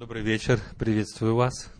Добрый 0.00 0.22
вечер, 0.22 0.58
приветствую 0.78 1.34
вас. 1.34 1.70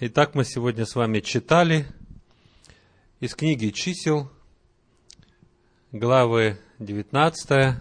Итак, 0.00 0.34
мы 0.34 0.44
сегодня 0.44 0.84
с 0.84 0.96
вами 0.96 1.20
читали 1.20 1.86
из 3.20 3.36
книги 3.36 3.68
чисел, 3.68 4.28
главы 5.92 6.58
19, 6.80 7.76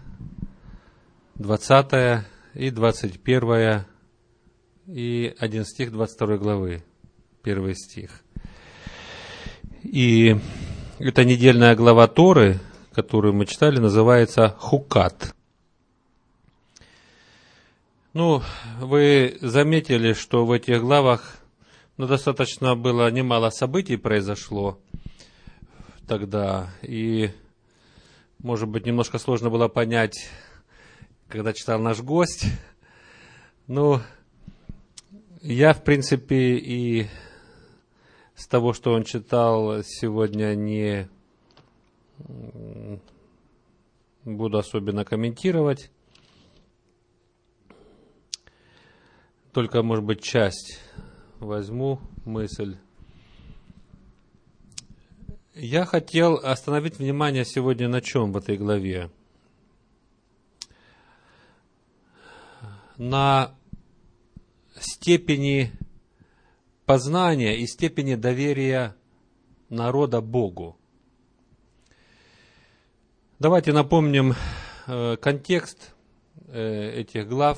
20 1.33 2.25
и 2.53 2.69
21 2.69 3.85
и 4.85 5.35
один 5.39 5.65
стих 5.65 5.91
22 5.91 6.37
главы, 6.37 6.83
первый 7.41 7.73
стих. 7.73 8.21
И 9.81 10.35
эта 10.99 11.25
недельная 11.25 11.75
глава 11.75 12.07
Торы, 12.07 12.59
которую 12.93 13.33
мы 13.33 13.47
читали, 13.47 13.79
называется 13.79 14.49
Хукат. 14.59 15.33
Ну, 18.13 18.41
вы 18.81 19.37
заметили, 19.39 20.11
что 20.11 20.45
в 20.45 20.51
этих 20.51 20.81
главах 20.81 21.37
ну, 21.95 22.07
достаточно 22.07 22.75
было 22.75 23.09
немало 23.09 23.51
событий 23.51 23.95
произошло 23.95 24.77
тогда, 26.07 26.69
и, 26.81 27.29
может 28.39 28.67
быть, 28.67 28.85
немножко 28.85 29.17
сложно 29.17 29.49
было 29.49 29.69
понять, 29.69 30.29
когда 31.29 31.53
читал 31.53 31.79
наш 31.79 32.01
гость. 32.01 32.47
Ну, 33.67 34.01
я, 35.41 35.73
в 35.73 35.81
принципе, 35.81 36.57
и 36.57 37.07
с 38.35 38.45
того, 38.45 38.73
что 38.73 38.91
он 38.91 39.05
читал, 39.05 39.83
сегодня 39.83 40.53
не 40.53 41.07
буду 44.25 44.57
особенно 44.57 45.05
комментировать. 45.05 45.91
Только, 49.53 49.83
может 49.83 50.05
быть, 50.05 50.23
часть 50.23 50.79
возьму 51.39 51.99
мысль. 52.23 52.77
Я 55.53 55.85
хотел 55.85 56.35
остановить 56.35 56.99
внимание 56.99 57.43
сегодня 57.43 57.89
на 57.89 57.99
чем 57.99 58.31
в 58.31 58.37
этой 58.37 58.57
главе? 58.57 59.11
На 62.95 63.53
степени 64.79 65.73
познания 66.85 67.57
и 67.57 67.67
степени 67.67 68.15
доверия 68.15 68.95
народа 69.67 70.21
Богу. 70.21 70.77
Давайте 73.39 73.73
напомним 73.73 74.33
э, 74.87 75.17
контекст 75.17 75.93
э, 76.47 77.01
этих 77.01 77.27
глав. 77.27 77.57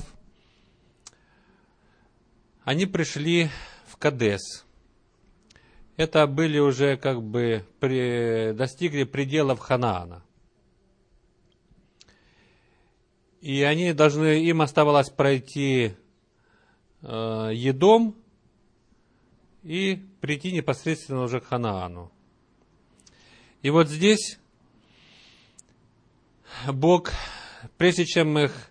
Они 2.64 2.86
пришли 2.86 3.50
в 3.86 3.96
Кадес. 3.96 4.64
Это 5.96 6.26
были 6.26 6.58
уже 6.58 6.96
как 6.96 7.22
бы 7.22 7.64
при, 7.78 8.52
достигли 8.52 9.04
пределов 9.04 9.60
Ханаана. 9.60 10.24
И 13.40 13.62
они 13.62 13.92
должны, 13.92 14.44
им 14.44 14.62
оставалось 14.62 15.10
пройти 15.10 15.94
э, 17.02 17.50
Едом, 17.52 18.16
и 19.64 19.96
прийти 20.20 20.52
непосредственно 20.52 21.22
уже 21.22 21.40
к 21.40 21.46
Ханаану. 21.46 22.12
И 23.62 23.70
вот 23.70 23.88
здесь 23.88 24.38
Бог, 26.66 27.12
прежде 27.78 28.04
чем 28.04 28.38
их 28.38 28.70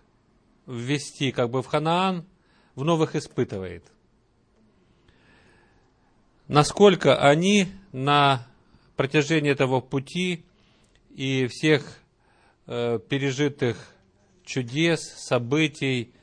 ввести 0.67 1.31
как 1.31 1.49
бы 1.49 1.61
в 1.61 1.67
Ханаан, 1.67 2.25
вновь 2.76 3.10
их 3.10 3.16
испытывает. 3.16 3.84
Насколько 6.48 7.18
они 7.18 7.67
на 7.92 8.45
протяжении 8.95 9.52
этого 9.52 9.80
пути 9.82 10.45
и 11.16 11.48
всех 11.48 12.00
э, 12.67 13.00
пережитых 13.10 13.78
чудес, 14.44 15.02
событий, 15.02 16.14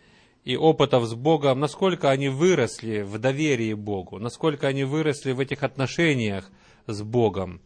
и 0.45 0.57
опытов 0.57 1.05
с 1.05 1.15
Богом, 1.15 1.61
насколько 1.61 2.11
они 2.11 2.29
выросли 2.29 3.03
в 3.03 3.19
доверии 3.19 3.75
Богу, 3.75 4.19
насколько 4.19 4.69
они 4.69 4.85
выросли 4.85 5.33
в 5.33 5.41
этих 5.41 5.63
отношениях 5.63 6.51
с 6.87 7.03
Богом. 7.03 7.61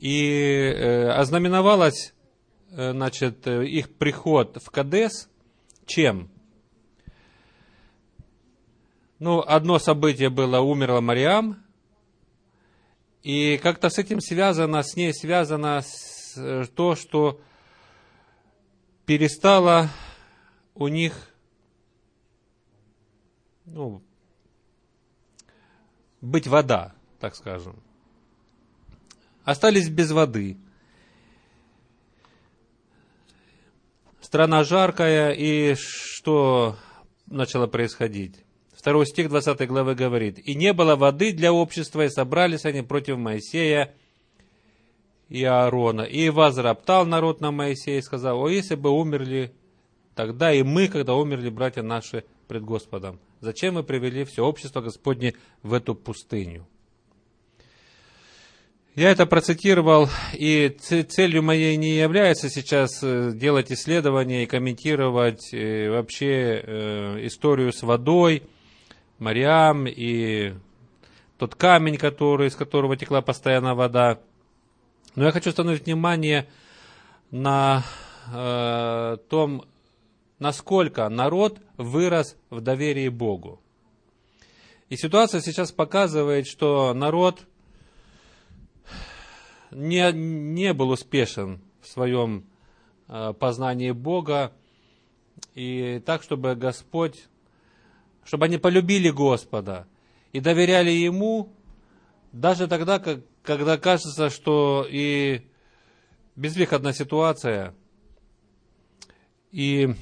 И 0.00 0.26
э, 0.26 1.08
ознаменовалось, 1.10 2.14
э, 2.72 2.90
значит, 2.92 3.46
их 3.46 3.94
приход 3.94 4.58
в 4.62 4.70
Кадес 4.70 5.28
чем? 5.86 6.30
Ну, 9.24 9.38
одно 9.38 9.78
событие 9.78 10.30
было, 10.30 10.58
умерла 10.58 11.00
Мариам, 11.00 11.62
и 13.22 13.56
как-то 13.58 13.88
с 13.88 13.96
этим 13.96 14.20
связано, 14.20 14.82
с 14.82 14.96
ней 14.96 15.14
связано 15.14 15.80
э, 16.34 16.64
то, 16.74 16.96
что 16.96 17.40
перестало 19.06 19.90
у 20.74 20.88
них 20.88 21.14
ну, 23.64 24.02
быть 26.20 26.48
вода, 26.48 26.92
так 27.20 27.36
скажем. 27.36 27.80
Остались 29.44 29.88
без 29.88 30.10
воды. 30.10 30.56
Страна 34.20 34.64
жаркая, 34.64 35.30
и 35.30 35.76
что 35.76 36.76
начало 37.26 37.68
происходить? 37.68 38.44
Второй 38.82 39.06
стих 39.06 39.28
20 39.28 39.68
главы 39.68 39.94
говорит, 39.94 40.40
«И 40.40 40.56
не 40.56 40.72
было 40.72 40.96
воды 40.96 41.32
для 41.32 41.52
общества, 41.52 42.04
и 42.04 42.08
собрались 42.08 42.64
они 42.64 42.82
против 42.82 43.16
Моисея 43.16 43.94
и 45.28 45.44
Аарона. 45.44 46.02
И 46.02 46.30
возроптал 46.30 47.06
народ 47.06 47.40
на 47.40 47.52
Моисея 47.52 48.00
и 48.00 48.02
сказал, 48.02 48.42
о, 48.42 48.48
если 48.48 48.74
бы 48.74 48.90
умерли 48.90 49.52
тогда 50.16 50.52
и 50.52 50.64
мы, 50.64 50.88
когда 50.88 51.14
умерли 51.14 51.48
братья 51.48 51.82
наши 51.82 52.24
пред 52.48 52.64
Господом. 52.64 53.20
Зачем 53.40 53.74
мы 53.74 53.84
привели 53.84 54.24
все 54.24 54.44
общество 54.44 54.80
Господне 54.80 55.34
в 55.62 55.74
эту 55.74 55.94
пустыню? 55.94 56.66
Я 58.96 59.12
это 59.12 59.26
процитировал, 59.26 60.08
и 60.34 60.68
целью 60.68 61.44
моей 61.44 61.76
не 61.76 61.98
является 61.98 62.50
сейчас 62.50 62.98
э, 63.04 63.30
делать 63.32 63.70
исследования 63.70 64.42
и 64.42 64.46
комментировать 64.46 65.54
э, 65.54 65.88
вообще 65.88 66.60
э, 66.66 67.26
историю 67.26 67.72
с 67.72 67.84
водой, 67.84 68.42
Мариам 69.18 69.86
и 69.86 70.54
тот 71.38 71.54
камень, 71.54 71.96
который, 71.96 72.48
из 72.48 72.56
которого 72.56 72.96
текла 72.96 73.22
постоянно 73.22 73.74
вода. 73.74 74.20
Но 75.14 75.24
я 75.24 75.32
хочу 75.32 75.50
остановить 75.50 75.86
внимание 75.86 76.48
на 77.30 77.84
э, 78.32 79.16
том 79.28 79.64
насколько 80.42 81.08
народ 81.08 81.60
вырос 81.76 82.36
в 82.50 82.60
доверии 82.60 83.08
Богу. 83.08 83.60
И 84.88 84.96
ситуация 84.96 85.40
сейчас 85.40 85.70
показывает, 85.70 86.48
что 86.48 86.92
народ 86.92 87.46
не, 89.70 90.12
не 90.12 90.74
был 90.74 90.90
успешен 90.90 91.62
в 91.80 91.86
своем 91.86 92.44
э, 93.08 93.32
познании 93.38 93.92
Бога, 93.92 94.52
и 95.54 96.02
так, 96.04 96.22
чтобы 96.22 96.56
Господь, 96.56 97.28
чтобы 98.24 98.46
они 98.46 98.58
полюбили 98.58 99.10
Господа 99.10 99.86
и 100.32 100.40
доверяли 100.40 100.90
Ему, 100.90 101.52
даже 102.32 102.68
тогда, 102.68 102.98
как, 102.98 103.20
когда 103.42 103.76
кажется, 103.78 104.30
что 104.30 104.86
и 104.88 105.46
безвыходная 106.36 106.92
ситуация, 106.92 107.74
и 109.50 109.94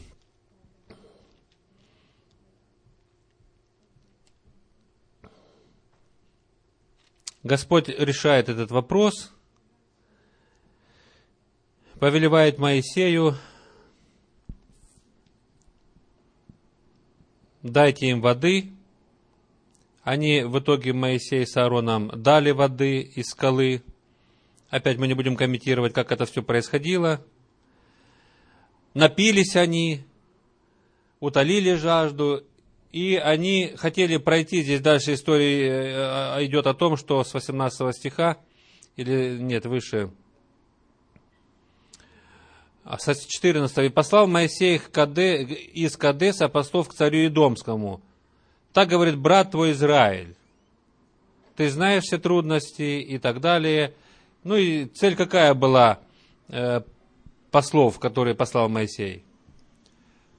Господь 7.42 7.88
решает 7.88 8.48
этот 8.48 8.70
вопрос, 8.70 9.32
повелевает 11.98 12.58
Моисею, 12.58 13.34
дайте 17.62 18.06
им 18.06 18.20
воды. 18.20 18.70
Они 20.02 20.42
в 20.42 20.58
итоге 20.58 20.92
Моисей 20.92 21.46
с 21.46 21.56
Аароном 21.56 22.10
дали 22.14 22.50
воды 22.50 23.00
из 23.00 23.26
скалы. 23.26 23.82
Опять 24.70 24.98
мы 24.98 25.08
не 25.08 25.14
будем 25.14 25.36
комментировать, 25.36 25.92
как 25.92 26.12
это 26.12 26.26
все 26.26 26.42
происходило. 26.42 27.24
Напились 28.94 29.56
они, 29.56 30.04
утолили 31.20 31.74
жажду 31.74 32.44
и 32.92 33.14
они 33.16 33.74
хотели 33.76 34.16
пройти, 34.16 34.62
здесь 34.62 34.80
дальше 34.80 35.14
история 35.14 36.36
э, 36.38 36.44
идет 36.46 36.66
о 36.66 36.74
том, 36.74 36.96
что 36.96 37.22
с 37.22 37.32
18 37.32 37.94
стиха, 37.94 38.38
или 38.96 39.38
нет, 39.38 39.64
выше, 39.66 40.10
14 42.98 43.86
«И 43.86 43.88
послал 43.88 44.26
Моисей 44.26 44.78
из 44.78 45.96
Кадеса 45.96 46.48
послов 46.48 46.88
к 46.88 46.94
царю 46.94 47.26
Идомскому. 47.26 48.00
Так 48.72 48.88
говорит 48.88 49.16
брат 49.16 49.52
твой 49.52 49.72
Израиль. 49.72 50.34
Ты 51.56 51.70
знаешь 51.70 52.04
все 52.04 52.18
трудности 52.18 53.00
и 53.00 53.18
так 53.18 53.40
далее. 53.40 53.94
Ну 54.44 54.56
и 54.56 54.86
цель 54.86 55.14
какая 55.14 55.54
была 55.54 56.00
э, 56.48 56.80
послов, 57.50 57.98
которые 57.98 58.34
послал 58.34 58.68
Моисей? 58.68 59.24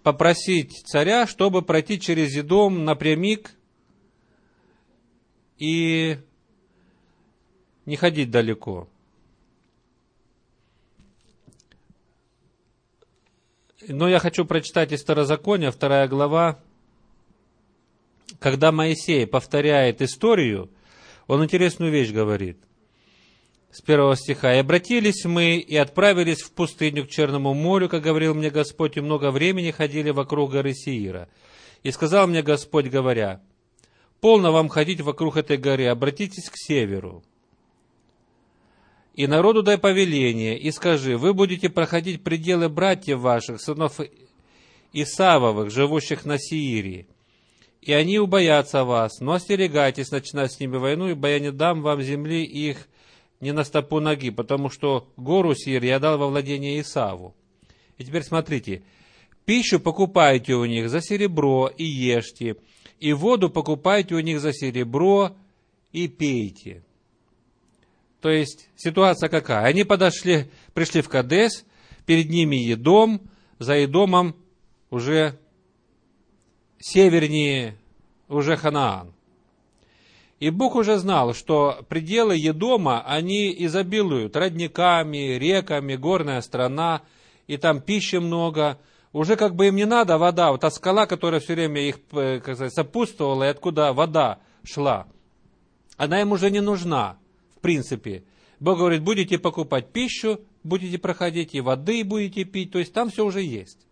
Попросить 0.04 0.84
царя, 0.86 1.28
чтобы 1.28 1.62
пройти 1.62 2.00
через 2.00 2.36
Идом 2.36 2.86
напрямик 2.86 3.52
и 5.60 6.18
не 7.86 7.96
ходить 7.96 8.32
далеко. 8.32 8.88
Но 13.92 14.08
я 14.08 14.20
хочу 14.20 14.46
прочитать 14.46 14.92
из 14.92 15.04
Второзакония, 15.04 15.72
вторая 15.72 16.08
глава. 16.08 16.60
Когда 18.40 18.72
Моисей 18.72 19.28
повторяет 19.28 20.02
историю, 20.02 20.70
он 21.28 21.44
интересную 21.44 21.92
вещь 21.92 22.12
говорит. 22.12 22.58
С 23.72 23.82
первого 23.82 24.16
стиха. 24.16 24.54
«И 24.54 24.60
обратились 24.60 25.26
мы, 25.26 25.58
и 25.58 25.76
отправились 25.76 26.42
в 26.42 26.52
пустыню 26.52 27.06
к 27.06 27.10
Черному 27.10 27.54
морю, 27.54 27.90
как 27.90 28.04
говорил 28.04 28.34
мне 28.34 28.50
Господь, 28.50 28.98
и 28.98 29.02
много 29.02 29.32
времени 29.32 29.72
ходили 29.72 30.10
вокруг 30.10 30.52
горы 30.52 30.74
Сиира. 30.74 31.30
И 31.84 31.92
сказал 31.92 32.28
мне 32.28 32.42
Господь, 32.42 32.88
говоря, 32.88 33.42
полно 34.20 34.52
вам 34.52 34.70
ходить 34.70 35.02
вокруг 35.02 35.38
этой 35.38 35.58
горы, 35.58 35.88
обратитесь 35.88 36.50
к 36.50 36.54
северу. 36.56 37.24
И 39.14 39.28
народу 39.28 39.62
дай 39.62 39.78
повеление, 39.78 40.58
и 40.58 40.72
скажи, 40.72 41.18
вы 41.18 41.34
будете 41.34 41.70
проходить 41.70 42.24
пределы 42.24 42.70
братьев 42.70 43.20
ваших, 43.20 43.60
сынов 43.60 44.00
Исавовых, 44.94 45.70
живущих 45.70 46.26
на 46.26 46.38
Сиире. 46.38 47.08
И 47.82 47.92
они 47.94 48.20
убоятся 48.20 48.86
вас, 48.86 49.20
но 49.20 49.34
остерегайтесь 49.34 50.12
начинать 50.12 50.54
с 50.54 50.60
ними 50.60 50.78
войну, 50.78 51.10
ибо 51.10 51.28
я 51.30 51.40
не 51.40 51.52
дам 51.52 51.82
вам 51.82 52.02
земли 52.02 52.44
их 52.44 52.88
не 53.42 53.52
на 53.52 53.64
стопу 53.64 54.00
ноги, 54.00 54.30
потому 54.30 54.70
что 54.70 55.10
гору 55.18 55.56
Сир 55.56 55.84
я 55.84 56.00
дал 56.00 56.18
во 56.18 56.28
владение 56.28 56.80
Исаву. 56.80 57.36
И 57.98 58.06
теперь 58.06 58.24
смотрите, 58.24 58.84
пищу 59.46 59.80
покупайте 59.80 60.54
у 60.54 60.66
них 60.66 60.90
за 60.90 61.02
серебро 61.02 61.68
и 61.76 61.84
ешьте, 61.84 62.56
и 63.00 63.14
воду 63.14 63.50
покупайте 63.50 64.16
у 64.16 64.20
них 64.20 64.40
за 64.40 64.54
серебро 64.54 65.36
и 65.92 66.08
пейте. 66.08 66.84
То 68.22 68.30
есть 68.30 68.70
ситуация 68.76 69.30
какая? 69.30 69.66
Они 69.66 69.84
подошли, 69.84 70.52
пришли 70.74 71.02
в 71.02 71.10
Кадес, 71.10 71.66
перед 72.06 72.30
ними 72.30 72.56
Едом, 72.56 73.22
за 73.58 73.76
Едомом 73.76 74.36
уже 74.92 75.40
севернее, 76.80 77.78
уже 78.28 78.58
Ханаан. 78.58 79.14
И 80.40 80.50
Бог 80.50 80.76
уже 80.76 80.98
знал, 80.98 81.34
что 81.34 81.84
пределы 81.90 82.36
Едома, 82.36 83.04
они 83.06 83.54
изобилуют 83.66 84.36
родниками, 84.36 85.38
реками, 85.38 85.96
горная 85.96 86.42
страна, 86.42 87.02
и 87.48 87.58
там 87.58 87.82
пищи 87.82 88.16
много. 88.16 88.80
Уже 89.14 89.36
как 89.36 89.56
бы 89.56 89.68
им 89.68 89.76
не 89.76 89.86
надо 89.86 90.18
вода, 90.18 90.52
вот 90.52 90.62
та 90.62 90.72
скала, 90.72 91.06
которая 91.06 91.42
все 91.42 91.54
время 91.54 91.82
их 91.82 92.00
э, 92.14 92.40
как 92.40 92.56
сказать, 92.56 92.74
сопутствовала, 92.74 93.44
и 93.44 93.48
откуда 93.48 93.94
вода 93.94 94.40
шла, 94.64 95.08
она 95.98 96.22
им 96.22 96.32
уже 96.32 96.50
не 96.50 96.62
нужна 96.62 97.18
принципе. 97.62 98.24
Бог 98.60 98.78
говорит, 98.78 99.02
будете 99.04 99.40
покупать 99.40 99.92
пищу, 99.92 100.42
будете 100.64 100.98
проходить, 101.00 101.56
и 101.56 101.62
воды 101.62 102.04
будете 102.04 102.44
пить, 102.44 102.72
то 102.72 102.80
есть 102.80 102.94
там 102.94 103.10
все 103.10 103.26
уже 103.26 103.42
есть. 103.42 103.88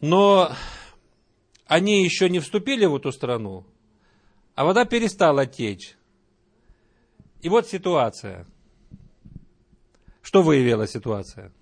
Но 0.00 0.50
они 1.66 2.02
еще 2.02 2.28
не 2.28 2.40
вступили 2.40 2.86
в 2.86 2.96
эту 2.96 3.12
страну, 3.12 3.64
а 4.54 4.64
вода 4.64 4.84
перестала 4.84 5.46
течь. 5.46 5.96
И 7.40 7.48
вот 7.48 7.68
ситуация. 7.68 8.46
Что 10.22 10.42
выявила 10.42 10.86
ситуация? 10.86 11.52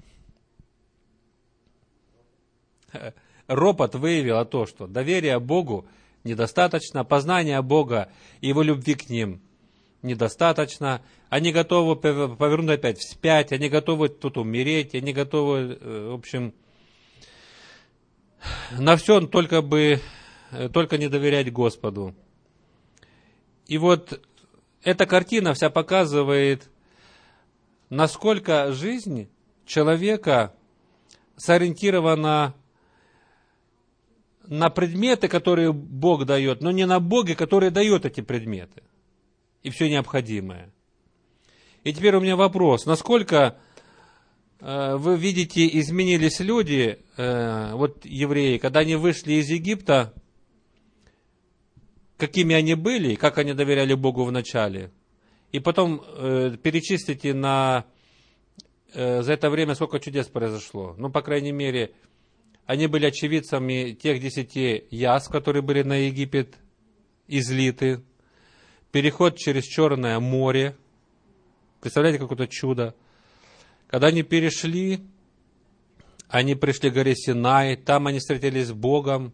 Ропот 3.46 3.94
выявила 3.94 4.44
то, 4.44 4.66
что 4.66 4.86
доверие 4.86 5.38
Богу– 5.38 5.86
недостаточно, 6.24 7.04
познания 7.04 7.60
Бога 7.62 8.10
и 8.40 8.48
Его 8.48 8.62
любви 8.62 8.94
к 8.94 9.08
ним 9.08 9.40
недостаточно, 10.02 11.02
они 11.28 11.52
готовы 11.52 11.96
повернуть 11.96 12.78
опять 12.78 12.98
вспять, 12.98 13.52
они 13.52 13.68
готовы 13.68 14.08
тут 14.08 14.38
умереть, 14.38 14.94
они 14.94 15.12
готовы, 15.12 15.78
э, 15.80 16.08
в 16.10 16.14
общем, 16.14 16.54
на 18.78 18.96
все 18.96 19.20
только 19.26 19.62
бы, 19.62 20.00
э, 20.52 20.68
только 20.70 20.98
не 20.98 21.08
доверять 21.08 21.52
Господу. 21.52 22.14
И 23.66 23.78
вот 23.78 24.20
эта 24.82 25.06
картина 25.06 25.54
вся 25.54 25.70
показывает, 25.70 26.70
насколько 27.90 28.72
жизнь 28.72 29.28
человека 29.66 30.54
сориентирована 31.36 32.54
на 34.50 34.68
предметы, 34.68 35.28
которые 35.28 35.72
Бог 35.72 36.26
дает, 36.26 36.60
но 36.60 36.72
не 36.72 36.84
на 36.84 36.98
Боге, 36.98 37.36
который 37.36 37.70
дает 37.70 38.04
эти 38.04 38.20
предметы 38.20 38.82
и 39.62 39.70
все 39.70 39.88
необходимое. 39.88 40.72
И 41.84 41.92
теперь 41.92 42.16
у 42.16 42.20
меня 42.20 42.34
вопрос, 42.34 42.84
насколько 42.84 43.58
э, 44.58 44.96
вы 44.96 45.16
видите, 45.16 45.68
изменились 45.78 46.40
люди, 46.40 46.98
э, 47.16 47.74
вот 47.74 48.04
евреи, 48.04 48.58
когда 48.58 48.80
они 48.80 48.96
вышли 48.96 49.34
из 49.34 49.48
Египта, 49.48 50.12
какими 52.16 52.56
они 52.56 52.74
были, 52.74 53.14
как 53.14 53.38
они 53.38 53.54
доверяли 53.54 53.94
Богу 53.94 54.24
в 54.24 54.32
начале, 54.32 54.90
и 55.52 55.60
потом 55.60 56.02
э, 56.04 56.56
перечислите 56.60 57.34
на 57.34 57.86
за 58.92 59.34
это 59.34 59.50
время 59.50 59.76
сколько 59.76 60.00
чудес 60.00 60.26
произошло. 60.26 60.96
Ну, 60.98 61.10
по 61.10 61.22
крайней 61.22 61.52
мере, 61.52 61.92
они 62.70 62.86
были 62.86 63.06
очевидцами 63.06 63.98
тех 64.00 64.20
десяти 64.20 64.84
яс, 64.92 65.26
которые 65.26 65.60
были 65.60 65.82
на 65.82 66.06
Египет 66.06 66.54
излиты. 67.26 68.00
Переход 68.92 69.36
через 69.36 69.64
Черное 69.64 70.20
море. 70.20 70.76
Представляете, 71.80 72.20
какое-то 72.20 72.46
чудо. 72.46 72.94
Когда 73.88 74.06
они 74.06 74.22
перешли, 74.22 75.00
они 76.28 76.54
пришли 76.54 76.90
к 76.90 76.94
горе 76.94 77.16
Синай, 77.16 77.74
там 77.74 78.06
они 78.06 78.20
встретились 78.20 78.68
с 78.68 78.72
Богом. 78.72 79.32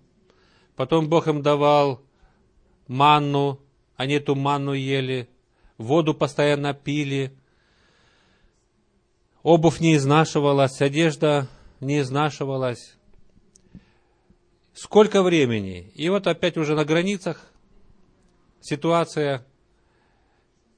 Потом 0.75 1.11
Бог 1.11 1.29
им 1.29 1.43
давал 1.43 2.01
манну, 2.89 3.61
они 3.97 4.15
эту 4.15 4.35
манну 4.35 4.73
ели, 4.73 5.29
воду 5.77 6.15
постоянно 6.15 6.73
пили, 6.73 7.37
обувь 9.43 9.81
не 9.81 9.97
изнашивалась, 9.97 10.81
одежда 10.81 11.49
не 11.81 12.01
изнашивалась 12.01 12.97
сколько 14.77 15.23
времени. 15.23 15.91
И 15.95 16.09
вот 16.09 16.27
опять 16.27 16.57
уже 16.57 16.77
на 16.77 16.85
границах 16.85 17.51
ситуация, 18.61 19.45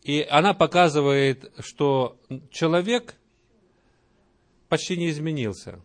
и 0.03 0.27
она 0.31 0.55
показывает, 0.55 1.53
что 1.59 2.17
человек 2.51 3.17
почти 4.69 4.97
не 4.97 5.11
изменился. 5.11 5.81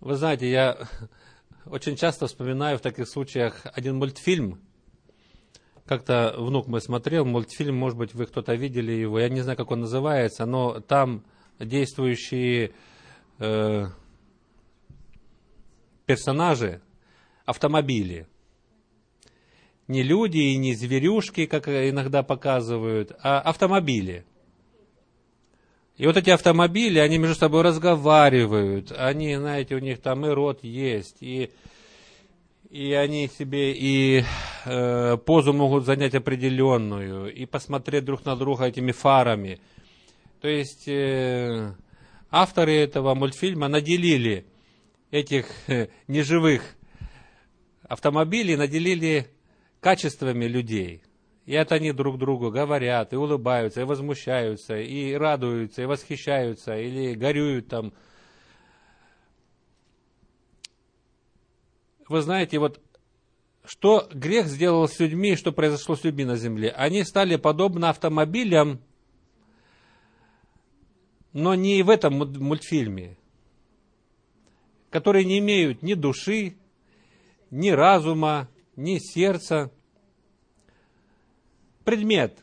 Вы 0.00 0.16
знаете, 0.16 0.50
я 0.50 0.88
очень 1.64 1.96
часто 1.96 2.26
вспоминаю 2.26 2.76
в 2.76 2.82
таких 2.82 3.08
случаях 3.08 3.62
один 3.72 3.98
мультфильм. 3.98 4.60
Как-то 5.86 6.34
внук 6.36 6.66
мой 6.66 6.80
смотрел 6.80 7.24
мультфильм, 7.24 7.76
может 7.76 7.98
быть, 7.98 8.14
вы 8.14 8.26
кто-то 8.26 8.54
видели 8.54 8.92
его, 8.92 9.20
я 9.20 9.28
не 9.28 9.42
знаю, 9.42 9.56
как 9.56 9.70
он 9.70 9.80
называется, 9.80 10.44
но 10.44 10.80
там 10.80 11.24
действующие 11.60 12.72
э, 13.42 13.86
персонажи 16.06 16.80
автомобили. 17.44 18.26
Не 19.88 20.02
люди 20.02 20.38
и 20.38 20.56
не 20.56 20.74
зверюшки, 20.74 21.46
как 21.46 21.68
иногда 21.68 22.22
показывают, 22.22 23.12
а 23.22 23.40
автомобили. 23.40 24.24
И 25.96 26.06
вот 26.06 26.16
эти 26.16 26.30
автомобили, 26.30 26.98
они 26.98 27.18
между 27.18 27.36
собой 27.36 27.62
разговаривают, 27.62 28.92
они, 28.92 29.36
знаете, 29.36 29.74
у 29.74 29.78
них 29.78 30.00
там 30.00 30.24
и 30.24 30.30
рот 30.30 30.64
есть, 30.64 31.18
и, 31.20 31.50
и 32.70 32.92
они 32.94 33.28
себе 33.28 33.72
и 33.72 34.24
э, 34.64 35.16
позу 35.18 35.52
могут 35.52 35.84
занять 35.84 36.14
определенную, 36.14 37.32
и 37.32 37.44
посмотреть 37.44 38.04
друг 38.04 38.24
на 38.24 38.36
друга 38.36 38.64
этими 38.64 38.92
фарами. 38.92 39.60
То 40.40 40.48
есть 40.48 40.88
э, 40.88 41.74
авторы 42.32 42.74
этого 42.74 43.14
мультфильма 43.14 43.68
наделили 43.68 44.46
этих 45.10 45.46
э, 45.68 45.88
неживых 46.08 46.62
автомобилей, 47.82 48.56
наделили 48.56 49.28
качествами 49.80 50.46
людей. 50.46 51.02
И 51.44 51.52
это 51.52 51.74
они 51.74 51.92
друг 51.92 52.18
другу 52.18 52.50
говорят, 52.50 53.12
и 53.12 53.16
улыбаются, 53.16 53.82
и 53.82 53.84
возмущаются, 53.84 54.76
и 54.78 55.12
радуются, 55.12 55.82
и 55.82 55.86
восхищаются, 55.86 56.76
или 56.76 57.14
горюют 57.14 57.68
там. 57.68 57.92
Вы 62.08 62.22
знаете, 62.22 62.58
вот 62.58 62.80
что 63.64 64.08
грех 64.12 64.46
сделал 64.46 64.88
с 64.88 64.98
людьми, 64.98 65.36
что 65.36 65.52
произошло 65.52 65.96
с 65.96 66.04
людьми 66.04 66.24
на 66.24 66.36
земле? 66.36 66.70
Они 66.70 67.04
стали 67.04 67.36
подобны 67.36 67.86
автомобилям, 67.86 68.80
но 71.32 71.54
не 71.54 71.82
в 71.82 71.90
этом 71.90 72.14
мультфильме, 72.18 73.16
которые 74.90 75.24
не 75.24 75.38
имеют 75.38 75.82
ни 75.82 75.94
души, 75.94 76.56
ни 77.50 77.70
разума, 77.70 78.48
ни 78.76 78.98
сердца. 78.98 79.70
Предмет. 81.84 82.38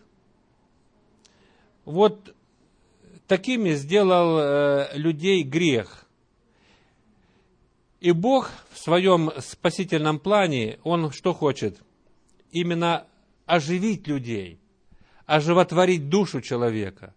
Вот 1.85 2.35
такими 3.27 3.71
сделал 3.71 4.39
э, 4.39 4.89
людей 4.97 5.43
грех. 5.43 6.05
И 7.99 8.11
Бог 8.11 8.49
в 8.71 8.79
своем 8.79 9.31
спасительном 9.39 10.19
плане, 10.19 10.79
Он 10.83 11.11
что 11.11 11.33
хочет? 11.33 11.81
Именно 12.51 13.05
оживить 13.45 14.07
людей, 14.07 14.59
оживотворить 15.25 16.09
душу 16.09 16.41
человека, 16.41 17.13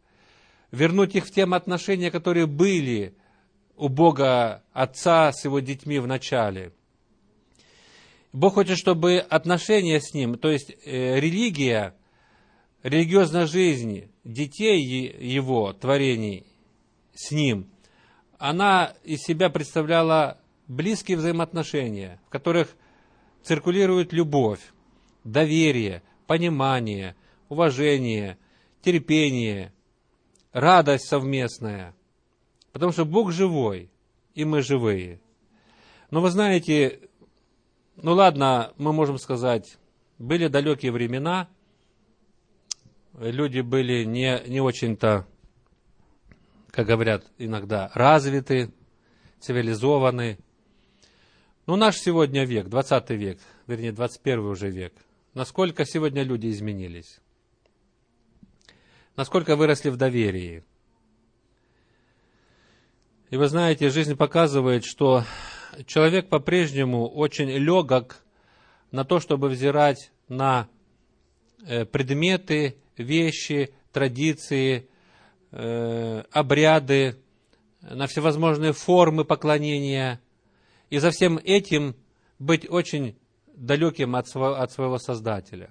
вернуть 0.73 1.15
их 1.15 1.27
в 1.27 1.31
те 1.31 1.45
отношения, 1.45 2.11
которые 2.11 2.47
были 2.47 3.15
у 3.77 3.89
Бога 3.89 4.65
Отца 4.73 5.31
с 5.33 5.45
Его 5.45 5.61
детьми 5.61 5.99
в 5.99 6.07
начале. 6.07 6.73
Бог 8.33 8.55
хочет, 8.55 8.79
чтобы 8.79 9.19
отношения 9.19 10.01
с 10.01 10.15
Ним, 10.15 10.39
то 10.39 10.51
есть 10.51 10.71
э, 10.85 11.21
религия, 11.21 11.95
религиозная 12.83 13.47
жизнь 13.47 14.11
детей 14.25 14.81
Его, 15.21 15.75
творений 15.75 16.47
с 17.15 17.31
Ним, 17.31 17.69
она 18.39 18.95
из 19.05 19.21
себя 19.21 19.51
представляла 19.51 20.39
близкие 20.67 21.19
взаимоотношения, 21.19 22.19
в 22.27 22.31
которых 22.31 22.75
циркулирует 23.43 24.13
любовь, 24.15 24.61
доверие, 25.25 26.03
понимание, 26.27 27.15
уважение, 27.51 28.39
терпение, 28.81 29.73
радость 30.53 31.09
совместная. 31.09 31.95
Потому 32.73 32.93
что 32.93 33.05
Бог 33.05 33.33
живой, 33.33 33.91
и 34.35 34.45
мы 34.45 34.63
живые. 34.63 35.21
Но 36.11 36.21
вы 36.21 36.31
знаете, 36.31 37.01
ну 37.97 38.13
ладно, 38.13 38.73
мы 38.77 38.93
можем 38.93 39.19
сказать, 39.19 39.79
были 40.19 40.49
далекие 40.49 40.93
времена, 40.93 41.49
люди 43.19 43.61
были 43.61 44.05
не, 44.05 44.43
не 44.47 44.61
очень-то, 44.61 45.27
как 46.71 46.87
говорят 46.87 47.25
иногда, 47.39 47.91
развиты, 47.95 48.73
цивилизованы. 49.41 50.39
Ну, 51.67 51.77
наш 51.77 51.97
сегодня 51.97 52.45
век, 52.45 52.69
20 52.69 53.11
век, 53.11 53.39
вернее, 53.67 53.93
21 53.93 54.41
уже 54.41 54.71
век. 54.71 54.93
Насколько 55.35 55.87
сегодня 55.87 56.23
люди 56.23 56.49
изменились? 56.49 57.22
Насколько 59.17 59.57
выросли 59.57 59.91
в 59.91 59.97
доверии? 59.97 60.65
И 63.31 63.37
вы 63.37 63.49
знаете, 63.49 63.91
жизнь 63.91 64.17
показывает, 64.17 64.85
что 64.85 65.25
человек 65.87 66.29
по-прежнему 66.29 67.09
очень 67.09 67.49
легок 67.49 68.23
на 68.91 69.05
то, 69.05 69.21
чтобы 69.21 69.49
взирать 69.49 70.13
на 70.29 70.69
э, 71.67 71.85
предметы, 71.85 72.77
вещи, 72.97 73.75
традиции, 73.91 74.89
э, 75.51 76.25
обряды, 76.31 77.17
на 77.81 78.07
всевозможные 78.07 78.73
формы 78.73 79.25
поклонения– 79.25 80.21
и 80.93 80.99
за 80.99 81.11
всем 81.11 81.39
этим 81.43 81.97
быть 82.39 82.69
очень 82.69 83.17
далеким 83.55 84.15
от 84.15 84.29
своего, 84.29 84.57
от 84.57 84.73
своего 84.73 84.99
Создателя. 84.99 85.71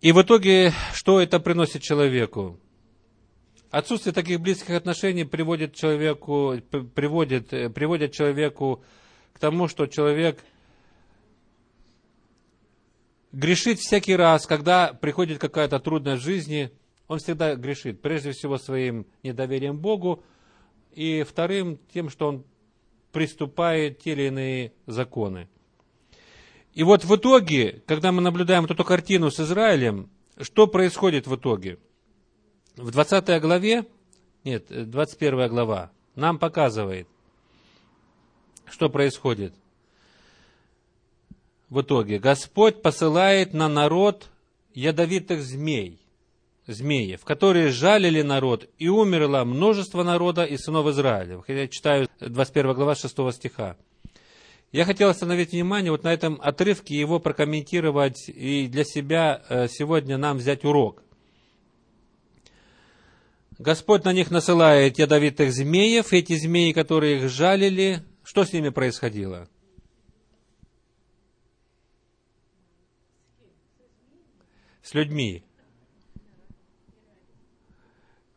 И 0.00 0.12
в 0.12 0.20
итоге, 0.20 0.72
что 0.92 1.20
это 1.20 1.40
приносит 1.40 1.82
человеку? 1.82 2.58
Отсутствие 3.70 4.12
таких 4.12 4.40
близких 4.40 4.70
отношений 4.70 5.24
приводит 5.24 5.74
человеку, 5.74 6.54
приводит, 6.94 7.48
приводит 7.74 8.12
человеку 8.12 8.84
к 9.32 9.38
тому, 9.38 9.66
что 9.66 9.86
человек 9.86 10.44
грешит 13.32 13.80
всякий 13.80 14.14
раз, 14.14 14.46
когда 14.46 14.92
приходит 14.92 15.38
какая-то 15.38 15.80
трудность 15.80 16.22
в 16.22 16.24
жизни, 16.24 16.70
он 17.08 17.18
всегда 17.18 17.54
грешит, 17.56 18.00
прежде 18.00 18.30
всего 18.30 18.58
своим 18.58 19.06
недоверием 19.22 19.78
Богу, 19.78 20.22
и 20.92 21.24
вторым 21.24 21.78
тем, 21.92 22.08
что 22.08 22.28
он 22.28 22.44
приступает 23.10 23.98
те 23.98 24.12
или 24.12 24.22
иные 24.28 24.72
законы. 24.86 25.48
И 26.74 26.82
вот 26.82 27.04
в 27.04 27.14
итоге, 27.14 27.82
когда 27.86 28.10
мы 28.12 28.20
наблюдаем 28.20 28.62
вот 28.62 28.70
эту 28.72 28.84
картину 28.84 29.30
с 29.30 29.38
Израилем, 29.38 30.10
что 30.40 30.66
происходит 30.66 31.26
в 31.26 31.36
итоге? 31.36 31.78
В 32.76 32.90
20 32.90 33.40
главе, 33.40 33.86
нет, 34.42 34.66
21 34.68 35.48
глава, 35.48 35.92
нам 36.16 36.38
показывает, 36.38 37.06
что 38.66 38.88
происходит 38.88 39.54
в 41.70 41.80
итоге. 41.80 42.18
Господь 42.18 42.82
посылает 42.82 43.54
на 43.54 43.68
народ 43.68 44.28
ядовитых 44.74 45.42
змей 45.42 46.00
змеев, 46.66 47.24
которые 47.24 47.68
жалили 47.68 48.22
народ, 48.22 48.68
и 48.78 48.88
умерло 48.88 49.44
множество 49.44 50.02
народа 50.02 50.44
и 50.44 50.56
сынов 50.56 50.86
Израиля. 50.88 51.42
Я 51.46 51.68
читаю 51.68 52.08
21 52.20 52.72
глава 52.72 52.94
6 52.94 53.14
стиха. 53.32 53.76
Я 54.74 54.84
хотел 54.84 55.08
остановить 55.08 55.52
внимание 55.52 55.92
вот 55.92 56.02
на 56.02 56.12
этом 56.12 56.40
отрывке, 56.42 56.98
его 56.98 57.20
прокомментировать 57.20 58.28
и 58.28 58.66
для 58.66 58.82
себя 58.82 59.40
э, 59.48 59.68
сегодня 59.68 60.16
нам 60.18 60.38
взять 60.38 60.64
урок. 60.64 61.04
Господь 63.60 64.02
на 64.02 64.12
них 64.12 64.32
насылает 64.32 64.98
ядовитых 64.98 65.52
змеев, 65.52 66.12
эти 66.12 66.36
змеи, 66.36 66.72
которые 66.72 67.18
их 67.18 67.30
жалили, 67.30 68.02
что 68.24 68.44
с 68.44 68.52
ними 68.52 68.70
происходило? 68.70 69.48
С 74.82 74.92
людьми 74.92 75.44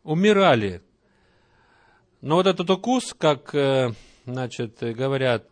умирали. 0.04 0.84
Но 2.22 2.36
вот 2.36 2.46
этот 2.46 2.70
укус, 2.70 3.16
как 3.18 3.56
э, 3.56 3.94
значит, 4.28 4.78
говорят 4.82 5.50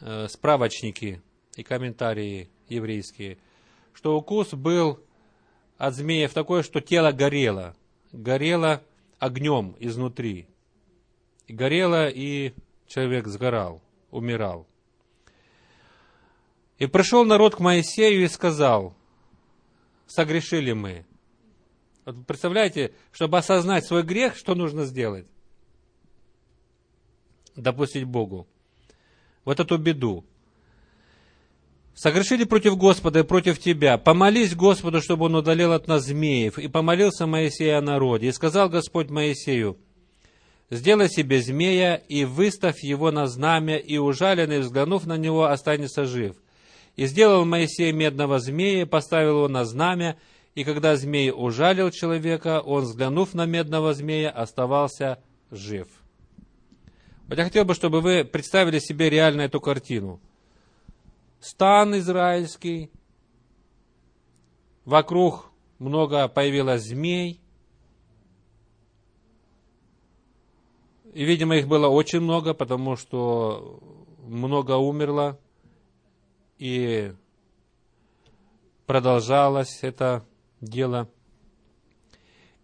э, 0.00 0.28
справочники 0.28 1.22
и 1.56 1.62
комментарии 1.62 2.50
еврейские, 2.68 3.38
что 3.92 4.16
укус 4.16 4.52
был 4.52 5.00
от 5.78 5.94
змеев 5.94 6.32
такой, 6.32 6.62
что 6.62 6.80
тело 6.80 7.12
горело, 7.12 7.74
горело 8.12 8.82
огнем 9.18 9.76
изнутри. 9.78 10.48
Горело, 11.48 12.08
и 12.08 12.52
человек 12.86 13.26
сгорал, 13.28 13.82
умирал. 14.10 14.66
И 16.78 16.86
пришел 16.86 17.24
народ 17.24 17.56
к 17.56 17.60
Моисею 17.60 18.24
и 18.24 18.28
сказал, 18.28 18.94
согрешили 20.06 20.72
мы, 20.72 21.06
вот 22.06 22.24
представляете, 22.24 22.94
чтобы 23.10 23.38
осознать 23.38 23.84
свой 23.84 24.04
грех, 24.04 24.36
что 24.36 24.54
нужно 24.54 24.84
сделать? 24.84 25.26
Допустить 27.56 28.04
Богу. 28.04 28.46
Вот 29.46 29.60
эту 29.60 29.78
беду. 29.78 30.24
Согрешили 31.94 32.44
против 32.44 32.76
Господа 32.76 33.20
и 33.20 33.22
против 33.22 33.58
тебя. 33.58 33.96
Помолись 33.96 34.54
Господу, 34.54 35.00
чтобы 35.00 35.26
Он 35.26 35.36
удалил 35.36 35.72
от 35.72 35.86
нас 35.86 36.04
змеев. 36.04 36.58
И 36.58 36.68
помолился 36.68 37.26
Моисей 37.26 37.74
о 37.74 37.80
народе. 37.80 38.26
И 38.28 38.32
сказал 38.32 38.68
Господь 38.68 39.08
Моисею, 39.08 39.78
сделай 40.68 41.08
себе 41.08 41.40
змея 41.40 41.94
и 41.94 42.24
выставь 42.24 42.82
его 42.82 43.10
на 43.10 43.28
знамя, 43.28 43.76
и 43.76 43.96
ужаленный, 43.96 44.58
взглянув 44.58 45.06
на 45.06 45.16
него, 45.16 45.44
останется 45.44 46.04
жив. 46.04 46.36
И 46.96 47.06
сделал 47.06 47.44
Моисей 47.44 47.92
медного 47.92 48.40
змея, 48.40 48.84
поставил 48.84 49.36
его 49.38 49.48
на 49.48 49.64
знамя, 49.64 50.18
и 50.54 50.64
когда 50.64 50.96
змей 50.96 51.30
ужалил 51.30 51.90
человека, 51.90 52.60
он, 52.60 52.84
взглянув 52.84 53.32
на 53.32 53.46
медного 53.46 53.94
змея, 53.94 54.30
оставался 54.30 55.18
жив. 55.50 55.86
Вот 57.28 57.38
я 57.38 57.44
хотел 57.44 57.64
бы, 57.64 57.74
чтобы 57.74 58.00
вы 58.00 58.24
представили 58.24 58.78
себе 58.78 59.10
реально 59.10 59.42
эту 59.42 59.60
картину. 59.60 60.20
Стан 61.40 61.98
израильский, 61.98 62.90
вокруг 64.84 65.50
много 65.78 66.28
появилось 66.28 66.82
змей, 66.82 67.40
и, 71.12 71.24
видимо, 71.24 71.56
их 71.56 71.66
было 71.66 71.88
очень 71.88 72.20
много, 72.20 72.54
потому 72.54 72.94
что 72.96 73.80
много 74.22 74.72
умерло, 74.72 75.38
и 76.58 77.12
продолжалось 78.86 79.80
это 79.82 80.24
дело. 80.60 81.08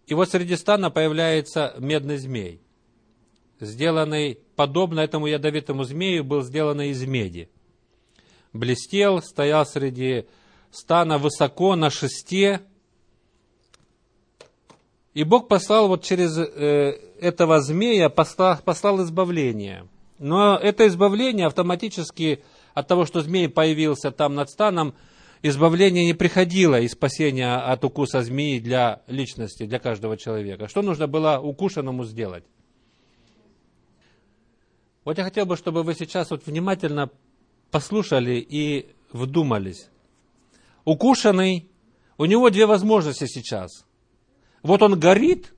И 0.07 0.13
вот 0.13 0.29
среди 0.29 0.55
стана 0.55 0.89
появляется 0.89 1.75
медный 1.79 2.17
змей, 2.17 2.62
сделанный, 3.63 4.39
подобно 4.55 4.99
этому 4.99 5.27
ядовитому 5.27 5.83
змею, 5.83 6.23
был 6.23 6.41
сделан 6.41 6.81
из 6.81 7.03
меди. 7.05 7.49
Блестел, 8.53 9.21
стоял 9.21 9.65
среди 9.65 10.25
стана 10.71 11.17
высоко 11.17 11.75
на 11.75 11.89
шесте, 11.89 12.61
и 15.13 15.23
Бог 15.23 15.47
послал 15.47 15.87
вот 15.87 16.03
через 16.03 16.37
э, 16.37 16.97
этого 17.19 17.61
змея, 17.61 18.09
послал, 18.09 18.57
послал 18.63 19.03
избавление. 19.03 19.87
Но 20.17 20.57
это 20.57 20.87
избавление 20.87 21.47
автоматически 21.47 22.43
от 22.73 22.87
того, 22.87 23.05
что 23.05 23.21
змей 23.21 23.47
появился 23.47 24.11
там 24.11 24.33
над 24.33 24.49
станом, 24.49 24.95
избавление 25.43 26.05
не 26.05 26.13
приходило 26.13 26.79
и 26.79 26.87
спасение 26.87 27.55
от 27.55 27.83
укуса 27.83 28.21
змеи 28.21 28.59
для 28.59 29.01
личности, 29.07 29.65
для 29.65 29.77
каждого 29.79 30.17
человека. 30.17 30.67
Что 30.67 30.81
нужно 30.81 31.07
было 31.07 31.39
укушенному 31.39 32.05
сделать? 32.05 32.45
Вот 35.03 35.17
я 35.17 35.23
хотел 35.23 35.45
бы, 35.45 35.57
чтобы 35.57 35.83
вы 35.83 35.95
сейчас 35.95 36.31
вот 36.31 36.45
внимательно 36.45 37.09
послушали 37.71 38.35
и 38.35 38.87
вдумались. 39.11 39.89
Укушенный, 40.85 41.69
у 42.17 42.25
него 42.25 42.49
две 42.49 42.65
возможности 42.65 43.25
сейчас. 43.25 43.85
Вот 44.61 44.81
он 44.81 44.99
горит, 44.99 45.53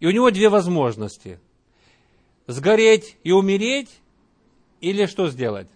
и 0.00 0.06
у 0.06 0.10
него 0.10 0.30
две 0.30 0.48
возможности. 0.48 1.40
Сгореть 2.46 3.16
и 3.22 3.32
умереть, 3.32 4.00
или 4.80 5.06
что 5.06 5.28
сделать? 5.28 5.68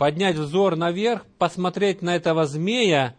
поднять 0.00 0.36
взор 0.36 0.76
наверх, 0.76 1.26
посмотреть 1.36 2.00
на 2.00 2.16
этого 2.16 2.46
змея, 2.46 3.14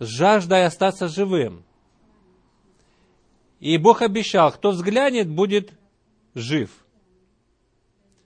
с 0.00 0.06
жаждой 0.06 0.66
остаться 0.66 1.06
живым. 1.06 1.62
И 3.60 3.76
Бог 3.76 4.00
обещал, 4.00 4.50
кто 4.52 4.70
взглянет, 4.70 5.28
будет 5.28 5.72
жив. 6.34 6.70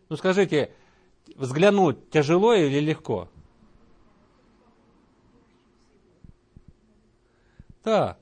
Ну 0.08 0.16
скажите, 0.16 0.72
взглянуть 1.34 2.08
тяжело 2.10 2.54
или 2.54 2.78
легко? 2.78 3.28
Да, 7.82 8.16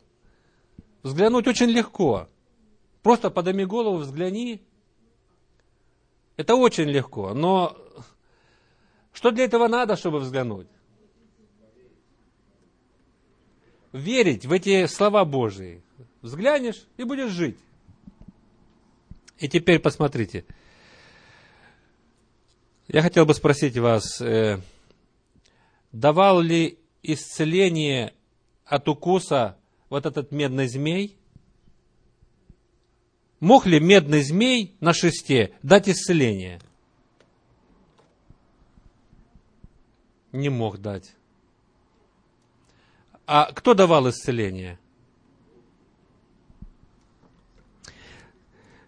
взглянуть 1.03 1.47
очень 1.47 1.69
легко. 1.69 2.29
Просто 3.03 3.31
подними 3.31 3.67
голову, 3.67 3.99
взгляни. 3.99 4.63
Это 6.37 6.55
очень 6.55 6.89
легко, 6.89 7.35
но 7.35 7.77
что 9.13 9.31
для 9.31 9.45
этого 9.45 9.69
надо, 9.69 9.97
чтобы 9.97 10.19
взглянуть? 10.19 10.69
Верить 13.93 14.47
в 14.47 14.53
эти 14.53 14.87
слова 14.87 15.27
Божии. 15.27 15.83
Взглянешь 16.23 16.87
и 16.97 17.05
будешь 17.05 17.31
жить. 17.31 17.59
И 19.39 19.49
теперь 19.49 19.79
посмотрите. 19.79 20.45
Я 22.89 23.03
хотел 23.03 23.27
бы 23.27 23.35
спросить 23.35 23.77
вас, 23.77 24.21
э, 24.21 24.61
давал 25.93 26.41
ли 26.41 26.79
исцеление 27.03 28.15
от 28.65 28.89
укуса 28.89 29.59
вот 29.91 30.07
этот 30.07 30.31
медный 30.31 30.69
змей? 30.69 31.17
Мог 33.41 33.67
ли 33.67 33.81
медный 33.81 34.23
змей 34.23 34.75
на 34.81 34.95
шесте 34.95 35.55
дать 35.63 35.89
исцеление?– 35.89 36.61
не 40.33 40.49
мог 40.49 40.79
дать. 40.79 41.15
А 43.27 43.53
кто 43.53 43.75
давал 43.75 44.09
исцеление? 44.09 44.79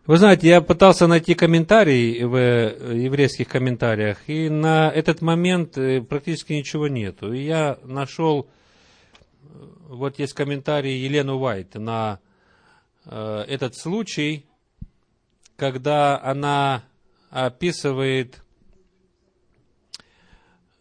Вы 0.07 0.19
знаете, 0.19 0.49
я 0.49 0.61
пытался 0.61 1.07
найти 1.07 1.35
комментарий 1.35 2.25
в 2.25 2.37
еврейских 2.93 3.49
комментариях, 3.49 4.19
и 4.29 4.51
на 4.51 4.91
этот 4.91 5.23
момент 5.23 5.79
э, 5.79 6.03
практически 6.03 6.53
ничего 6.53 6.89
нету. 6.89 7.33
И 7.33 7.43
я 7.43 7.79
нашел, 7.85 8.51
вот 9.89 10.19
есть 10.19 10.35
комментарий 10.35 10.99
Елены 10.99 11.33
Уайт 11.33 11.77
на 11.77 12.21
э, 13.07 13.45
этот 13.49 13.77
случай, 13.77 14.45
когда 15.57 16.23
она 16.23 16.85
описывает 17.31 18.43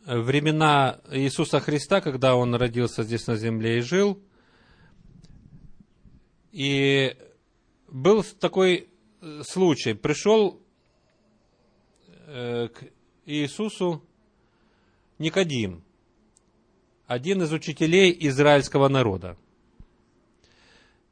времена 0.06 1.00
Иисуса 1.12 1.62
Христа, 1.62 2.02
когда 2.02 2.36
Он 2.36 2.56
родился 2.56 3.04
здесь 3.04 3.26
на 3.28 3.38
земле 3.38 3.78
и 3.78 3.82
жил. 3.82 4.22
И 6.52 7.16
был 7.88 8.22
такой 8.42 8.76
э, 8.76 8.93
случай. 9.44 9.94
Пришел 9.94 10.62
э, 12.28 12.68
к 12.68 12.84
Иисусу 13.26 14.04
Никодим, 15.20 15.84
один 17.08 17.42
из 17.44 17.52
учителей 17.54 18.16
израильского 18.28 18.88
народа. 18.88 19.38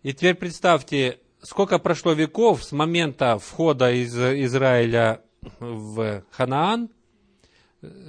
И 0.03 0.13
теперь 0.13 0.35
представьте, 0.35 1.19
сколько 1.41 1.79
прошло 1.79 2.13
веков 2.13 2.63
с 2.63 2.71
момента 2.71 3.37
входа 3.37 3.91
из 3.91 4.15
Израиля 4.15 5.21
в 5.59 6.23
Ханаан– 6.31 6.89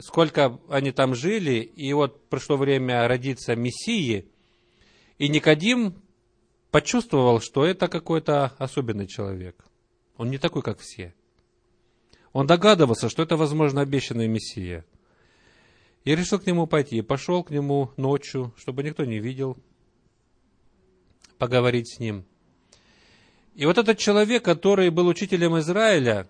сколько 0.01 0.59
они 0.69 0.93
там 0.93 1.15
жили, 1.15 1.61
и 1.61 1.93
вот 1.93 2.29
пришло 2.29 2.57
время 2.57 3.07
родиться 3.09 3.57
Мессии, 3.57 4.27
и 5.19 5.29
Никодим 5.29 5.95
почувствовал, 6.71 7.41
что 7.41 7.65
это 7.65 7.89
какой-то 7.89 8.53
особенный 8.59 9.07
человек. 9.07 9.65
Он 10.17 10.31
не 10.31 10.39
такой, 10.39 10.63
как 10.63 10.79
все. 10.79 11.15
Он 12.33 12.47
догадывался, 12.47 13.09
что 13.09 13.23
это, 13.23 13.37
возможно, 13.37 13.81
обещанный 13.81 14.29
Мессия. 14.29 14.85
И 16.05 16.15
решил 16.15 16.39
к 16.39 16.47
нему 16.47 16.67
пойти. 16.67 17.03
Пошел 17.03 17.45
к 17.45 17.51
нему 17.51 17.93
ночью, 17.97 18.55
чтобы 18.57 18.83
никто 18.83 19.05
не 19.05 19.19
видел, 19.19 19.57
поговорить 21.39 21.95
с 21.95 21.99
ним. 22.01 22.25
И 23.55 23.67
вот 23.67 23.79
этот 23.79 23.99
человек, 23.99 24.45
который 24.45 24.91
был 24.91 25.07
учителем 25.07 25.59
Израиля, 25.59 26.27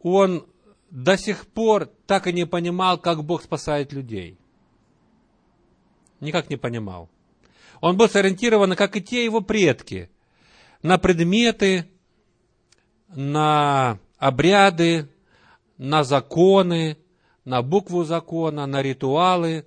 он 0.00 0.46
до 0.90 1.16
сих 1.16 1.46
пор 1.46 1.86
так 2.06 2.26
и 2.26 2.32
не 2.32 2.46
понимал, 2.46 2.98
как 2.98 3.24
Бог 3.24 3.42
спасает 3.42 3.92
людей. 3.92 4.38
Никак 6.20 6.50
не 6.50 6.56
понимал. 6.56 7.08
Он 7.80 7.96
был 7.96 8.08
сориентирован, 8.08 8.74
как 8.76 8.96
и 8.96 9.02
те 9.02 9.24
его 9.24 9.40
предки, 9.40 10.10
на 10.82 10.98
предметы, 10.98 11.88
на 13.08 13.98
обряды, 14.18 15.08
на 15.78 16.04
законы, 16.04 16.98
на 17.44 17.62
букву 17.62 18.04
закона, 18.04 18.66
на 18.66 18.82
ритуалы. 18.82 19.66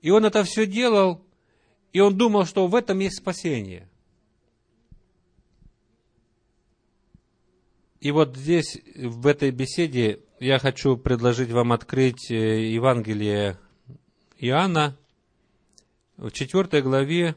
И 0.00 0.10
он 0.10 0.24
это 0.24 0.44
все 0.44 0.66
делал, 0.66 1.24
и 1.92 2.00
он 2.00 2.16
думал, 2.16 2.44
что 2.46 2.66
в 2.66 2.74
этом 2.74 2.98
есть 2.98 3.18
спасение. 3.18 3.88
И 8.00 8.10
вот 8.10 8.36
здесь, 8.36 8.78
в 8.96 9.28
этой 9.28 9.52
беседе, 9.52 10.20
я 10.40 10.58
хочу 10.58 10.96
предложить 10.96 11.50
вам 11.52 11.70
открыть 11.70 12.32
э, 12.32 12.72
Евангелие 12.72 13.58
Иоанна 14.38 14.98
в 16.16 16.32
четвертой 16.32 16.82
главе. 16.82 17.36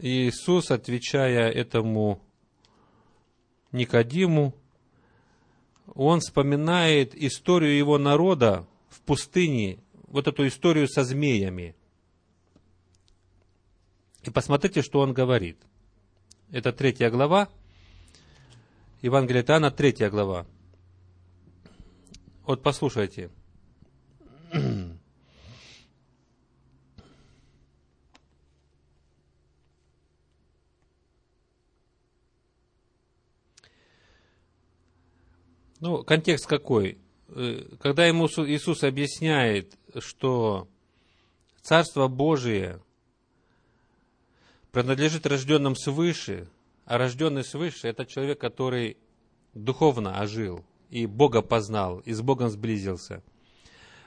Иисус, 0.00 0.70
отвечая 0.70 1.50
этому 1.50 2.20
Никодиму, 3.72 4.54
он 5.94 6.20
вспоминает 6.20 7.14
историю 7.14 7.76
его 7.76 7.98
народа 7.98 8.66
в 8.88 9.00
пустыне, 9.02 9.78
вот 10.06 10.28
эту 10.28 10.46
историю 10.46 10.88
со 10.88 11.04
змеями. 11.04 11.74
И 14.22 14.30
посмотрите, 14.30 14.82
что 14.82 15.00
он 15.00 15.12
говорит. 15.12 15.58
Это 16.50 16.72
третья 16.72 17.10
глава, 17.10 17.48
Евангелие 19.02 19.44
Иоанна, 19.44 19.70
третья 19.70 20.10
глава. 20.10 20.46
Вот 22.44 22.62
послушайте. 22.62 23.30
Ну, 35.80 36.02
контекст 36.02 36.46
какой? 36.46 36.98
Э, 37.28 37.76
когда 37.80 38.06
ему 38.06 38.26
Иисус 38.26 38.82
объясняет, 38.82 39.78
что 39.98 40.68
Царство 41.62 42.08
Божие 42.08 42.80
принадлежит 44.72 45.26
рожденным 45.26 45.76
свыше, 45.76 46.48
А 46.84 46.96
рожденный 46.96 47.44
свыше– 47.44 47.88
это 47.88 48.06
человек, 48.06 48.40
который 48.40 48.96
духовно 49.52 50.18
ожил, 50.18 50.64
и 50.88 51.04
Бога 51.04 51.42
познал, 51.42 51.98
и 52.00 52.12
с 52.14 52.22
Богом 52.22 52.48
сблизился. 52.48 53.22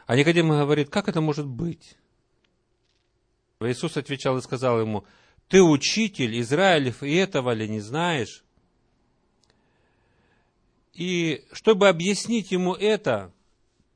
А 0.08 0.16
Никодим 0.16 0.50
говорит, 0.50 0.90
как 0.90 1.08
это 1.08 1.22
может 1.22 1.46
быть? 1.46 1.96
Иисус 3.60 3.98
отвечал 3.98 4.38
и 4.38 4.42
сказал 4.42 4.82
ему, 4.82 5.06
ты 5.48 5.62
учитель 5.62 6.40
Израилев, 6.40 7.04
и 7.04 7.14
этого 7.14 7.52
ли 7.52 7.70
не 7.70 7.82
знаешь? 7.82 8.44
И 10.94 11.46
чтобы 11.54 11.88
объяснить 11.88 12.52
ему 12.52 12.74
это, 12.74 13.34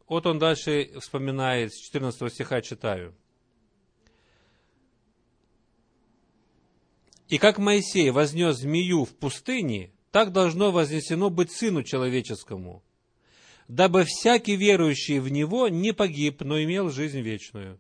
вот 0.08 0.26
он 0.26 0.40
дальше 0.40 0.92
вспоминает, 1.00 1.74
с 1.74 1.80
14 1.80 2.32
стиха 2.32 2.62
читаю. 2.62 3.16
И 7.28 7.38
как 7.38 7.58
Моисей 7.58 8.12
вознес 8.12 8.58
змею 8.58 9.06
в 9.06 9.16
пустыне, 9.16 9.92
так 10.12 10.32
должно 10.32 10.72
вознесено 10.72 11.30
быть 11.30 11.52
Сыну 11.52 11.84
Человеческому, 11.84 12.84
дабы 13.68 14.06
всякий 14.06 14.56
верующий 14.56 15.20
в 15.20 15.30
Него 15.30 15.68
не 15.68 15.92
погиб, 15.92 16.42
но 16.42 16.62
имел 16.64 16.92
жизнь 16.92 17.20
вечную. 17.20 17.80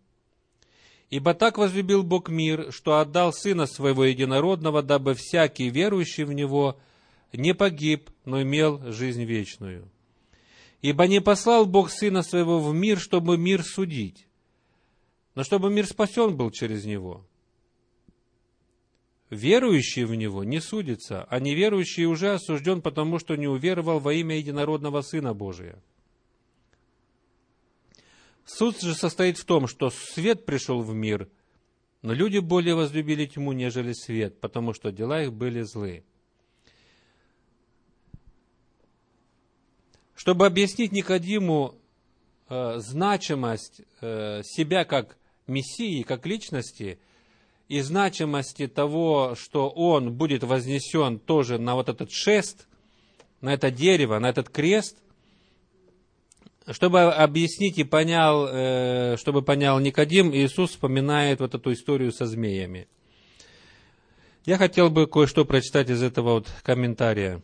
Ибо 1.11 1.35
так 1.35 1.59
возлюбил 1.59 2.01
Бог 2.01 2.29
мир, 2.29 2.73
что 2.73 2.99
отдал 2.99 3.31
Сына 3.31 3.67
Своего 3.67 4.05
Единородного, 4.05 4.81
дабы 4.81 5.13
всякий 5.13 5.69
верующий 5.69 6.23
в 6.23 6.33
Него 6.33 6.79
не 7.33 7.53
погиб, 7.53 8.09
но 8.25 8.41
имел 8.41 8.91
жизнь 8.91 9.23
вечную. 9.23 9.89
Ибо 10.81 11.07
не 11.07 11.21
послал 11.21 11.65
Бог 11.65 11.89
Сына 11.89 12.21
Своего 12.21 12.59
в 12.59 12.73
мир, 12.73 12.99
чтобы 12.99 13.37
мир 13.37 13.63
судить, 13.63 14.27
но 15.33 15.43
чтобы 15.43 15.69
мир 15.69 15.85
спасен 15.85 16.37
был 16.37 16.51
через 16.51 16.85
Него 16.85 17.25
верующий 19.29 20.03
в 20.03 20.15
Него 20.15 20.43
не 20.43 20.59
судится, 20.59 21.25
а 21.25 21.39
неверующий 21.39 22.05
уже 22.05 22.33
осужден, 22.33 22.81
потому 22.81 23.19
что 23.19 23.35
не 23.35 23.47
уверовал 23.47 23.99
во 23.99 24.13
имя 24.13 24.37
единородного 24.37 25.01
Сына 25.01 25.33
Божия. 25.33 25.81
Суд 28.45 28.79
же 28.79 28.93
состоит 28.93 29.37
в 29.37 29.45
том, 29.45 29.67
что 29.67 29.89
свет 29.89 30.45
пришел 30.45 30.81
в 30.81 30.93
мир, 30.93 31.27
но 32.01 32.13
люди 32.13 32.37
более 32.37 32.75
возлюбили 32.75 33.25
тьму, 33.25 33.53
нежели 33.53 33.93
свет, 33.93 34.39
потому 34.39 34.73
что 34.73 34.91
дела 34.91 35.23
их 35.23 35.33
были 35.33 35.61
злы. 35.61 36.03
Чтобы 40.15 40.45
объяснить 40.45 40.91
Никодиму 40.91 41.75
э, 42.49 42.79
значимость 42.79 43.81
э, 44.01 44.41
себя 44.43 44.85
как 44.85 45.17
Мессии, 45.47 46.03
как 46.03 46.25
личности– 46.25 46.99
и 47.67 47.81
значимости 47.81 48.67
того, 48.67 49.35
что 49.35 49.69
он 49.69 50.13
будет 50.13 50.43
вознесен 50.43 51.19
тоже 51.19 51.57
на 51.57 51.75
вот 51.75 51.89
этот 51.89 52.11
шест, 52.11 52.67
на 53.41 53.53
это 53.53 53.71
дерево, 53.71 54.19
на 54.19 54.29
этот 54.29 54.49
крест, 54.49 54.97
чтобы 56.67 57.03
объяснить 57.03 57.77
и 57.77 57.83
понял, 57.83 58.47
э, 58.47 59.17
чтобы 59.17 59.41
понял 59.41 59.79
Никодим, 59.79 60.33
Иисус 60.33 60.71
вспоминает 60.71 61.39
вот 61.39 61.53
эту 61.55 61.73
историю 61.73 62.11
со 62.11 62.25
змеями. 62.25 62.87
Я 64.45 64.57
хотел 64.57 64.89
бы 64.89 65.07
кое-что 65.07 65.43
прочитать 65.45 65.89
из 65.89 66.03
этого 66.03 66.33
вот 66.33 66.47
комментария. 66.63 67.41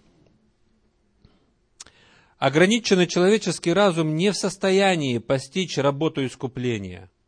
Ограниченный 2.42 3.06
человеческий 3.06 3.72
разум 3.72 4.16
не 4.16 4.32
в 4.32 4.36
состоянии 4.36 5.20
постичь 5.20 5.78
работу 5.78 6.26
искупления– 6.26 7.10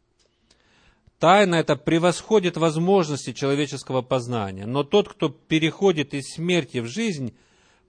Тайна 1.19 1.56
это 1.56 1.78
превосходит 1.78 2.58
возможности 2.58 3.32
человеческого 3.32 4.02
познания. 4.02 4.65
Но 4.65 4.84
тот, 4.84 5.08
кто 5.08 5.30
переходит 5.30 6.13
из 6.13 6.34
смерти 6.34 6.80
в 6.80 6.88
жизнь, 6.88 7.34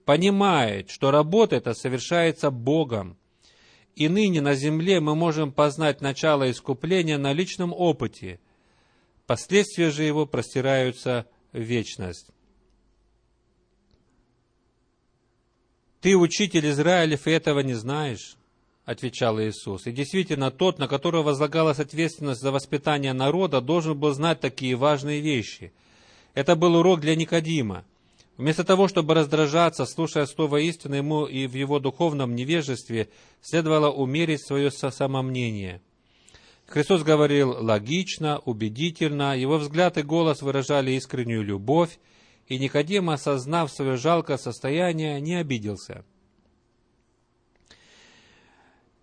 понимает, 0.05 0.89
что 0.89 1.11
работа 1.11 1.57
эта 1.57 1.75
совершается 1.75 2.53
Богом. 2.53 3.17
И 3.97 4.09
ныне 4.09 4.41
на 4.41 4.55
земле 4.55 5.01
мы 5.01 5.17
можем 5.17 5.51
познать 5.51 6.01
начало 6.01 6.49
искупления 6.49 7.19
на 7.19 7.33
личном 7.33 7.73
опыте. 7.73 8.39
Последствия 9.27 9.91
же 9.91 10.05
его 10.05 10.27
простираются 10.27 11.27
в 11.53 11.59
вечность. 11.59 12.29
Ты, 16.05 16.19
учитель 16.19 16.69
Израилев, 16.69 17.27
и 17.27 17.31
этого 17.31 17.61
не 17.61 17.73
знаешь 17.73 18.37
отвечал 18.85 19.40
Иисус. 19.40 19.87
И 19.87 19.90
действительно, 19.90 20.51
тот, 20.51 20.79
на 20.79 20.87
которого 20.87 21.23
возлагалась 21.23 21.79
ответственность 21.79 22.43
за 22.43 22.53
воспитание 22.53 23.14
народа, 23.14 23.62
должен 23.62 23.99
был 23.99 24.12
знать 24.12 24.38
такие 24.38 24.77
важные 24.77 25.23
вещи. 25.23 25.73
Это 26.35 26.57
был 26.57 26.75
урок 26.75 27.01
для 27.01 27.17
Никодима. 27.17 27.87
Вместо 28.37 28.64
того, 28.64 28.87
чтобы 28.87 29.14
раздражаться, 29.14 29.87
слушая 29.87 30.27
слово 30.27 30.59
истины, 30.59 30.97
ему 30.97 31.25
и 31.25 31.47
в 31.47 31.55
его 31.55 31.79
духовном 31.79 32.35
невежестве 32.35 33.09
следовало 33.40 33.90
умерить 33.90 34.47
свое 34.47 34.71
самомнение. 34.71 35.81
Христос 36.67 37.03
говорил 37.03 37.57
логично, 37.64 38.40
убедительно, 38.40 39.38
его 39.38 39.57
взгляд 39.57 39.97
и 39.97 40.03
голос 40.03 40.43
выражали 40.43 40.90
искреннюю 40.90 41.43
любовь, 41.43 41.99
и 42.46 42.59
Никодим, 42.59 43.11
осознав 43.11 43.70
свое 43.70 43.96
жалкое 43.96 44.37
состояние, 44.37 45.20
не 45.20 45.37
обиделся– 45.37 46.04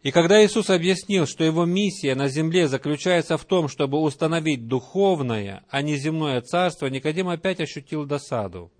и 0.03 0.09
когда 0.09 0.43
Иисус 0.43 0.69
объяснил, 0.71 1.27
что 1.27 1.43
его 1.43 1.65
миссия 1.65 2.15
на 2.15 2.27
земле 2.27 2.67
заключается 2.67 3.37
в 3.37 3.45
том, 3.45 3.67
чтобы 3.67 3.99
установить 3.99 4.67
духовное, 4.67 5.63
а 5.69 5.83
не 5.83 5.95
земное 5.95 6.41
царство, 6.41 6.87
Никодим 6.87 7.29
опять 7.29 7.59
ощутил 7.59 8.05
досаду. 8.05 8.71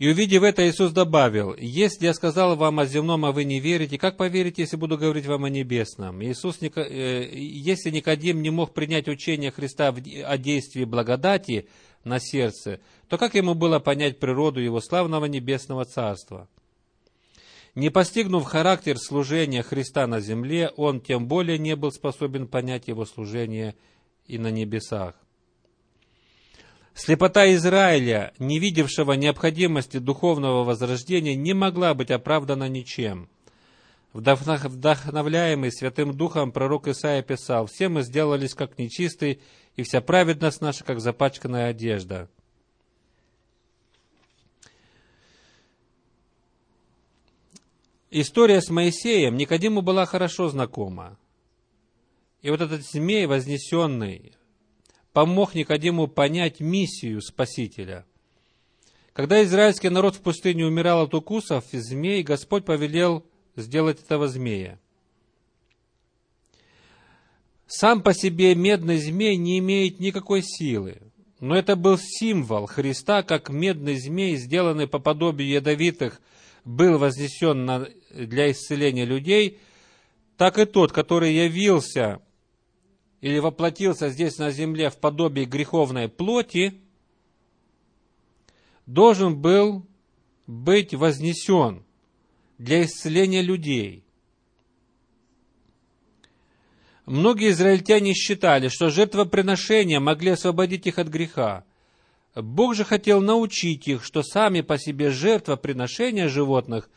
И 0.00 0.08
увидев 0.08 0.44
это, 0.44 0.66
Иисус 0.66 0.92
добавил, 0.92 1.54
«Если 1.58 2.06
я 2.06 2.14
сказал 2.14 2.56
вам 2.56 2.80
о 2.80 2.86
земном, 2.86 3.26
а 3.26 3.32
вы 3.32 3.44
не 3.44 3.60
верите, 3.60 3.98
как 3.98 4.16
поверите, 4.16 4.62
если 4.62 4.76
буду 4.76 4.96
говорить 4.96 5.26
вам 5.26 5.44
о 5.44 5.50
небесном?» 5.50 6.24
Иисус, 6.24 6.56
э, 6.62 7.28
если 7.34 7.90
Никодим 7.90 8.40
не 8.40 8.48
мог 8.48 8.72
принять 8.72 9.08
учение 9.08 9.50
Христа 9.50 9.88
о 9.88 10.38
действии 10.38 10.84
благодати 10.84 11.68
на 12.02 12.18
сердце, 12.18 12.80
то 13.10 13.18
как 13.18 13.34
ему 13.34 13.54
было 13.54 13.78
понять 13.78 14.18
природу 14.18 14.58
его 14.58 14.80
славного 14.80 15.26
небесного 15.26 15.84
царства? 15.84 16.48
Не 17.74 17.90
постигнув 17.90 18.44
характер 18.44 18.96
служения 18.96 19.62
Христа 19.62 20.06
на 20.06 20.20
земле, 20.20 20.72
он 20.78 21.02
тем 21.02 21.28
более 21.28 21.58
не 21.58 21.76
был 21.76 21.92
способен 21.92 22.48
понять 22.48 22.88
его 22.88 23.04
служение 23.04 23.74
и 24.26 24.38
на 24.38 24.50
небесах. 24.50 25.14
Слепота 26.94 27.52
Израиля, 27.54 28.32
не 28.38 28.58
видевшего 28.58 29.12
необходимости 29.12 29.98
духовного 29.98 30.64
возрождения, 30.64 31.34
не 31.34 31.54
могла 31.54 31.94
быть 31.94 32.10
оправдана 32.10 32.68
ничем. 32.68 33.28
Вдохновляемый 34.12 35.70
Святым 35.70 36.16
Духом 36.16 36.50
пророк 36.50 36.88
Исаия 36.88 37.22
писал, 37.22 37.66
«Все 37.66 37.88
мы 37.88 38.02
сделались 38.02 38.54
как 38.54 38.76
нечистые, 38.76 39.38
и 39.76 39.82
вся 39.82 40.00
праведность 40.00 40.60
наша, 40.60 40.84
как 40.84 41.00
запачканная 41.00 41.68
одежда». 41.68 42.28
История 48.10 48.60
с 48.60 48.68
Моисеем 48.68 49.36
Никодиму 49.36 49.82
была 49.82 50.04
хорошо 50.04 50.48
знакома. 50.48 51.16
И 52.42 52.50
вот 52.50 52.60
этот 52.60 52.84
змей 52.84 53.26
вознесенный 53.26 54.32
помог 55.12 55.54
Никодиму 55.54 56.06
понять 56.06 56.60
миссию 56.60 57.20
Спасителя. 57.20 58.04
Когда 59.12 59.42
израильский 59.42 59.88
народ 59.88 60.16
в 60.16 60.20
пустыне 60.20 60.64
умирал 60.64 61.02
от 61.02 61.14
укусов 61.14 61.64
змей, 61.72 62.22
Господь 62.22 62.64
повелел 62.64 63.24
сделать 63.56 64.00
этого 64.00 64.28
змея. 64.28 64.78
Сам 67.66 68.02
по 68.02 68.14
себе 68.14 68.54
медный 68.54 68.98
змей 68.98 69.36
не 69.36 69.58
имеет 69.58 70.00
никакой 70.00 70.42
силы, 70.42 70.98
но 71.38 71.56
это 71.56 71.76
был 71.76 71.98
символ 71.98 72.66
Христа, 72.66 73.22
как 73.22 73.48
медный 73.48 73.96
змей, 73.96 74.36
сделанный 74.36 74.86
по 74.86 74.98
подобию 74.98 75.48
ядовитых 75.48 76.20
был 76.64 76.98
вознесен 76.98 77.64
на, 77.64 77.88
для 78.10 78.50
исцеления 78.50 79.04
людей, 79.04 79.58
так 80.36 80.58
и 80.58 80.66
тот, 80.66 80.92
который 80.92 81.34
явился 81.34 82.20
или 83.20 83.38
воплотился 83.38 84.08
здесь 84.08 84.38
на 84.38 84.50
земле 84.50 84.90
в 84.90 84.96
подобии 84.96 85.44
греховной 85.44 86.08
плоти, 86.08 86.74
должен 88.86 89.40
был 89.40 89.86
быть 90.46 90.94
вознесен 90.94 91.84
для 92.58 92.84
исцеления 92.84 93.42
людей. 93.42 94.04
Многие 97.06 97.50
израильтяне 97.50 98.14
считали, 98.14 98.68
что 98.68 98.90
жертвоприношения 98.90 100.00
могли 100.00 100.30
освободить 100.30 100.86
их 100.86 100.98
от 100.98 101.08
греха. 101.08 101.64
Бог 102.34 102.74
же 102.74 102.84
хотел 102.84 103.20
научить 103.20 103.88
их, 103.88 104.04
что 104.04 104.22
сами 104.22 104.60
по 104.60 104.78
себе 104.78 105.10
жертвоприношения 105.10 106.28
животных 106.28 106.88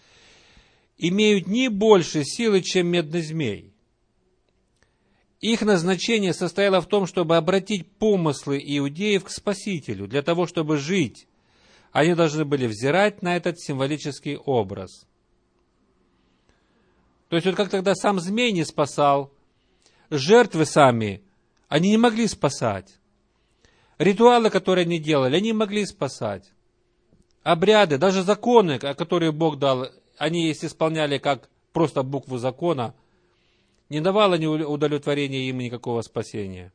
имеют 0.97 1.47
не 1.47 1.69
больше 1.69 2.23
силы, 2.23 2.61
чем 2.61 2.87
медный 2.87 3.21
змей. 3.21 3.72
Их 5.43 5.61
назначение 5.61 6.33
состояло 6.33 6.79
в 6.79 6.87
том, 6.87 7.05
чтобы 7.05 7.35
обратить 7.35 7.91
помыслы 7.97 8.63
иудеев 8.65 9.25
к 9.25 9.29
Спасителю, 9.29 10.07
для 10.07 10.21
того, 10.21 10.47
чтобы 10.47 10.77
жить. 10.77 11.27
Они 11.91 12.15
должны 12.15 12.45
были 12.45 12.65
взирать 12.65 13.21
на 13.21 13.35
этот 13.35 13.59
символический 13.59 14.37
образ. 14.37 15.05
То 17.27 17.35
есть 17.35 17.45
вот 17.45 17.57
как 17.57 17.69
тогда 17.69 17.93
сам 17.93 18.21
змей 18.21 18.53
не 18.53 18.63
спасал, 18.63 19.33
жертвы 20.09 20.65
сами, 20.65 21.21
они 21.67 21.89
не 21.89 21.97
могли 21.97 22.27
спасать. 22.27 22.97
Ритуалы, 23.97 24.49
которые 24.49 24.85
они 24.85 24.97
делали, 24.97 25.35
они 25.35 25.51
могли 25.51 25.85
спасать. 25.85 26.53
Обряды, 27.43 27.97
даже 27.97 28.23
законы, 28.23 28.79
которые 28.79 29.33
Бог 29.33 29.59
дал, 29.59 29.89
они 30.17 30.47
если 30.47 30.67
исполняли 30.67 31.17
как 31.17 31.49
просто 31.73 32.01
букву 32.01 32.37
закона, 32.37 32.95
не 33.89 34.01
давало 34.01 34.35
ни 34.35 34.45
удовлетворения 34.45 35.49
им 35.49 35.59
никакого 35.59 36.01
спасения. 36.01 36.71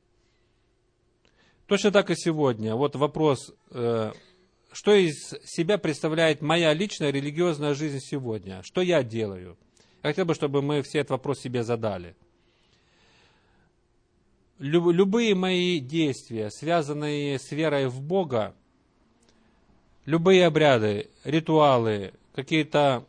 Точно 1.67 1.91
так 1.91 2.11
и 2.11 2.17
сегодня. 2.17 2.75
Вот 2.75 2.97
вопрос, 2.97 3.53
э, 3.71 4.13
что 4.73 4.95
из 4.95 5.35
себя 5.45 5.77
представляет 5.77 6.41
моя 6.41 6.73
личная 6.73 7.11
религиозная 7.11 7.75
жизнь 7.75 8.01
сегодня? 8.01 8.63
Что 8.63 8.81
я 8.81 9.03
делаю? 9.03 9.59
Я 10.03 10.11
хотел 10.11 10.25
бы, 10.25 10.35
чтобы 10.35 10.63
мы 10.63 10.83
все 10.83 11.01
этот 11.01 11.11
вопрос 11.11 11.41
себе 11.41 11.63
задали. 11.65 12.17
Любые 14.59 15.35
мои 15.35 15.79
действия, 15.79 16.51
связанные 16.51 17.39
с 17.39 17.53
верой 17.53 17.87
в 17.89 18.01
Бога, 18.01 18.55
любые 20.05 20.47
обряды, 20.47 21.11
ритуалы, 21.23 22.15
какие-то, 22.35 23.05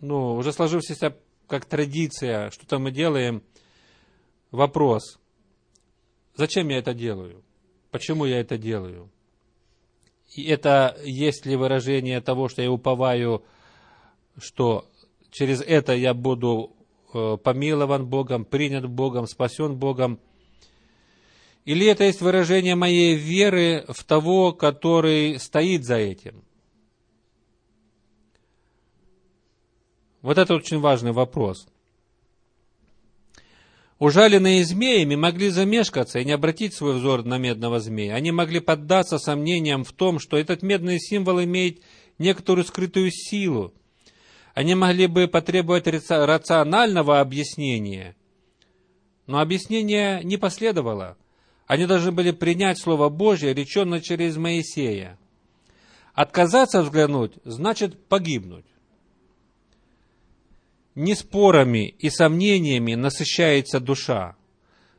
ну, 0.00 0.34
уже 0.34 0.52
сложившиеся 0.52 1.16
как 1.52 1.66
традиция, 1.66 2.50
что-то 2.50 2.78
мы 2.78 2.90
делаем, 2.90 3.42
вопрос, 4.52 5.18
зачем 6.34 6.70
я 6.70 6.78
это 6.78 6.94
делаю? 6.94 7.44
Почему 7.90 8.24
я 8.24 8.40
это 8.40 8.56
делаю? 8.56 9.10
И 10.34 10.44
это 10.44 10.96
есть 11.04 11.44
ли 11.44 11.54
выражение 11.54 12.22
того, 12.22 12.48
что 12.48 12.62
я 12.62 12.72
уповаю, 12.72 13.44
что 14.38 14.88
через 15.30 15.60
это 15.60 15.92
я 15.92 16.14
буду 16.14 16.74
э, 17.12 17.36
помилован 17.36 18.06
Богом, 18.06 18.46
принят 18.46 18.88
Богом, 18.88 19.26
спасен 19.26 19.76
Богом– 19.76 20.18
или 21.66 21.86
это 21.86 22.04
есть 22.04 22.22
выражение 22.22 22.74
моей 22.74 23.14
веры 23.14 23.84
в 23.88 24.02
того, 24.04 24.52
который 24.52 25.38
стоит 25.38 25.84
за 25.84 25.96
этим? 25.96 26.42
Вот 30.22 30.38
это 30.38 30.54
очень 30.54 30.78
важный 30.78 31.12
вопрос. 31.12 31.66
Ужаленные 33.98 34.64
змеями 34.64 35.14
могли 35.14 35.50
замешкаться 35.50 36.18
и 36.18 36.24
не 36.24 36.32
обратить 36.32 36.74
свой 36.74 36.94
взор 36.94 37.24
на 37.24 37.38
медного 37.38 37.78
змея. 37.78 38.14
Они 38.14 38.32
могли 38.32 38.58
поддаться 38.58 39.18
сомнениям 39.18 39.84
в 39.84 39.92
том, 39.92 40.18
что 40.18 40.36
этот 40.36 40.62
медный 40.62 40.98
символ 40.98 41.42
имеет 41.42 41.82
некоторую 42.18 42.64
скрытую 42.64 43.10
силу. 43.12 43.72
Они 44.54 44.74
могли 44.74 45.06
бы 45.06 45.28
потребовать 45.28 45.86
рационального 45.86 47.20
объяснения, 47.20 48.16
но 49.26 49.38
объяснение 49.38 50.22
не 50.24 50.36
последовало. 50.36 51.16
Они 51.66 51.86
должны 51.86 52.10
были 52.12 52.32
принять 52.32 52.78
Слово 52.78 53.08
Божье, 53.08 53.54
реченное 53.54 54.00
через 54.00 54.36
Моисея. 54.36 55.18
Отказаться 56.12 56.82
взглянуть 56.82 57.34
значит 57.44 58.08
погибнуть. 58.08 58.66
Не 60.94 61.14
спорами 61.14 61.88
и 61.88 62.10
сомнениями 62.10 62.94
насыщается 62.94 63.80
душа. 63.80 64.36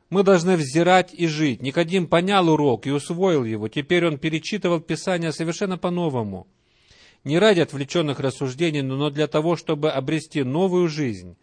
Мы 0.10 0.24
должны 0.24 0.58
взирать 0.58 1.14
и 1.14 1.28
жить. 1.28 1.62
Никодим 1.62 2.08
понял 2.08 2.50
урок 2.50 2.88
и 2.88 2.92
усвоил 2.92 3.44
его. 3.44 3.68
Теперь 3.68 4.06
он 4.08 4.18
перечитывал 4.18 4.80
Писание 4.80 5.32
совершенно 5.32 5.78
по-новому. 5.78 6.48
Не 7.24 7.40
ради 7.40 7.62
отвлеченных 7.62 8.20
рассуждений, 8.20 8.82
но 8.82 9.10
для 9.10 9.28
того, 9.28 9.56
чтобы 9.56 9.92
обрести 9.92 10.44
новую 10.44 10.90
жизнь. 10.90 11.36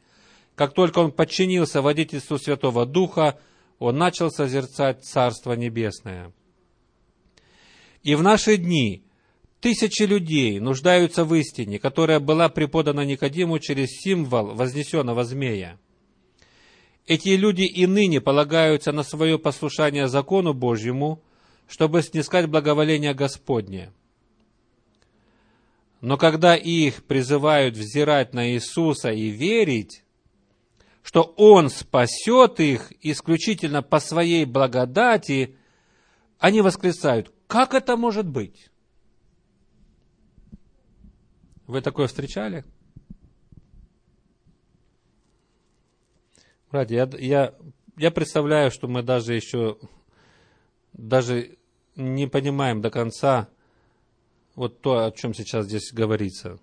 Как 0.54 0.74
только 0.74 0.98
он 0.98 1.12
подчинился 1.12 1.80
водительству 1.80 2.38
Святого 2.38 2.86
Духа, 2.86 3.38
он 3.78 3.96
начал 3.96 4.30
созерцать 4.30 5.04
Царство 5.04 5.54
Небесное. 5.54 6.32
И 8.02 8.14
в 8.14 8.22
наши 8.22 8.56
дни 8.56 9.04
тысячи 9.60 10.02
людей 10.02 10.58
нуждаются 10.58 11.24
в 11.24 11.34
истине, 11.34 11.78
которая 11.78 12.20
была 12.20 12.48
преподана 12.48 13.04
Никодиму 13.04 13.58
через 13.58 13.90
символ 13.90 14.54
вознесенного 14.54 15.24
змея. 15.24 15.78
Эти 17.06 17.30
люди 17.30 17.62
и 17.62 17.86
ныне 17.86 18.20
полагаются 18.20 18.92
на 18.92 19.02
свое 19.02 19.38
послушание 19.38 20.08
закону 20.08 20.54
Божьему, 20.54 21.22
чтобы 21.68 22.02
снискать 22.02 22.48
благоволение 22.48 23.14
Господне. 23.14 23.92
Но 26.00 26.16
когда 26.16 26.56
их 26.56 27.04
призывают 27.04 27.76
взирать 27.76 28.32
на 28.32 28.52
Иисуса 28.52 29.10
и 29.10 29.28
верить, 29.28 30.02
что 31.02 31.34
Он 31.36 31.68
спасет 31.68 32.60
их 32.60 32.92
исключительно 33.02 33.82
по 33.82 34.00
своей 34.00 34.44
благодати, 34.44 35.56
они 36.38 36.62
восклицают, 36.62 37.32
как 37.46 37.74
это 37.74 37.96
может 37.96 38.26
быть? 38.26 38.69
Вы 41.70 41.82
такое 41.82 42.08
встречали? 42.08 42.64
Братья, 46.72 46.96
я, 46.96 47.18
я, 47.20 47.54
я 47.96 48.10
представляю, 48.10 48.72
что 48.72 48.88
мы 48.88 49.04
даже 49.04 49.34
еще 49.34 49.78
даже 50.92 51.58
не 51.94 52.26
понимаем 52.26 52.80
до 52.80 52.90
конца 52.90 53.48
вот 54.56 54.80
то, 54.80 55.04
о 55.04 55.12
чем 55.12 55.32
сейчас 55.32 55.66
здесь 55.66 55.92
говорится. 55.92 56.58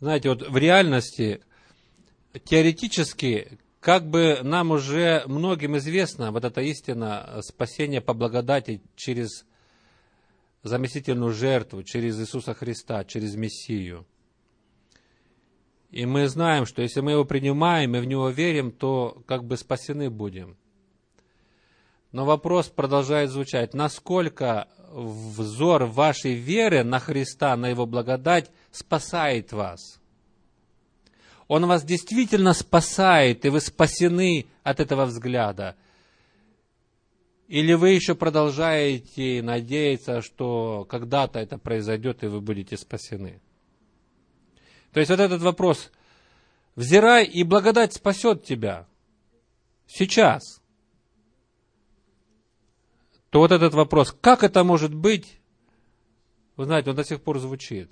Знаете, 0.00 0.30
вот 0.30 0.48
в 0.48 0.56
реальности, 0.56 1.42
теоретически, 2.44 3.58
как 3.80 4.08
бы 4.08 4.38
нам 4.42 4.70
уже 4.70 5.22
многим 5.26 5.76
известна 5.76 6.32
вот 6.32 6.46
эта 6.46 6.62
истина 6.62 7.40
спасения 7.42 8.00
по 8.00 8.14
благодати 8.14 8.80
через 8.96 9.44
заместительную 10.62 11.32
жертву, 11.32 11.82
через 11.82 12.18
Иисуса 12.20 12.54
Христа, 12.54 13.04
через 13.04 13.34
Мессию. 13.36 14.06
И 15.90 16.04
мы 16.04 16.28
знаем, 16.28 16.66
что 16.66 16.82
если 16.82 17.00
мы 17.00 17.12
его 17.12 17.24
принимаем 17.24 17.96
и 17.96 18.00
в 18.00 18.04
него 18.04 18.28
верим, 18.28 18.70
то 18.70 19.22
как 19.26 19.44
бы 19.44 19.56
спасены 19.56 20.10
будем. 20.10 20.56
Но 22.12 22.24
вопрос 22.24 22.68
продолжает 22.68 23.30
звучать, 23.30 23.74
насколько 23.74 24.68
взор 24.90 25.84
вашей 25.84 26.34
веры 26.34 26.82
на 26.84 26.98
Христа, 26.98 27.56
на 27.56 27.68
Его 27.68 27.86
благодать 27.86 28.50
спасает 28.70 29.52
вас. 29.52 30.00
Он 31.46 31.66
вас 31.66 31.84
действительно 31.84 32.52
спасает, 32.52 33.44
и 33.44 33.48
вы 33.48 33.60
спасены 33.60 34.46
от 34.62 34.80
этого 34.80 35.06
взгляда. 35.06 35.76
Или 37.48 37.72
вы 37.72 37.90
еще 37.90 38.14
продолжаете 38.14 39.42
надеяться, 39.42 40.20
что 40.20 40.84
когда-то 40.84 41.38
это 41.38 41.56
произойдет, 41.56 42.22
и 42.22 42.26
вы 42.26 42.42
будете 42.42 42.76
спасены. 42.76 43.40
То 44.92 45.00
есть 45.00 45.10
вот 45.10 45.18
этот 45.18 45.40
вопрос, 45.40 45.90
взирай, 46.76 47.24
и 47.24 47.42
благодать 47.44 47.94
спасет 47.94 48.44
тебя. 48.44 48.86
Сейчас 49.86 50.60
то 53.30 53.40
вот 53.40 53.50
этот 53.52 53.72
вопрос, 53.74 54.14
как 54.20 54.42
это 54.42 54.62
может 54.62 54.94
быть, 54.94 55.40
вы 56.56 56.64
знаете, 56.64 56.90
он 56.90 56.96
до 56.96 57.04
сих 57.04 57.22
пор 57.22 57.38
звучит. 57.38 57.90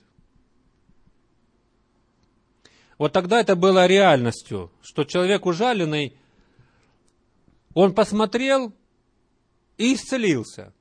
Вот 2.98 3.12
тогда 3.12 3.40
это 3.40 3.56
было 3.56 3.86
реальностью, 3.86 4.70
что 4.82 5.04
человек 5.04 5.46
ужаленный, 5.46 6.16
он 7.74 7.94
посмотрел 7.94 8.74
и 9.78 9.94
исцелился. 9.94 10.72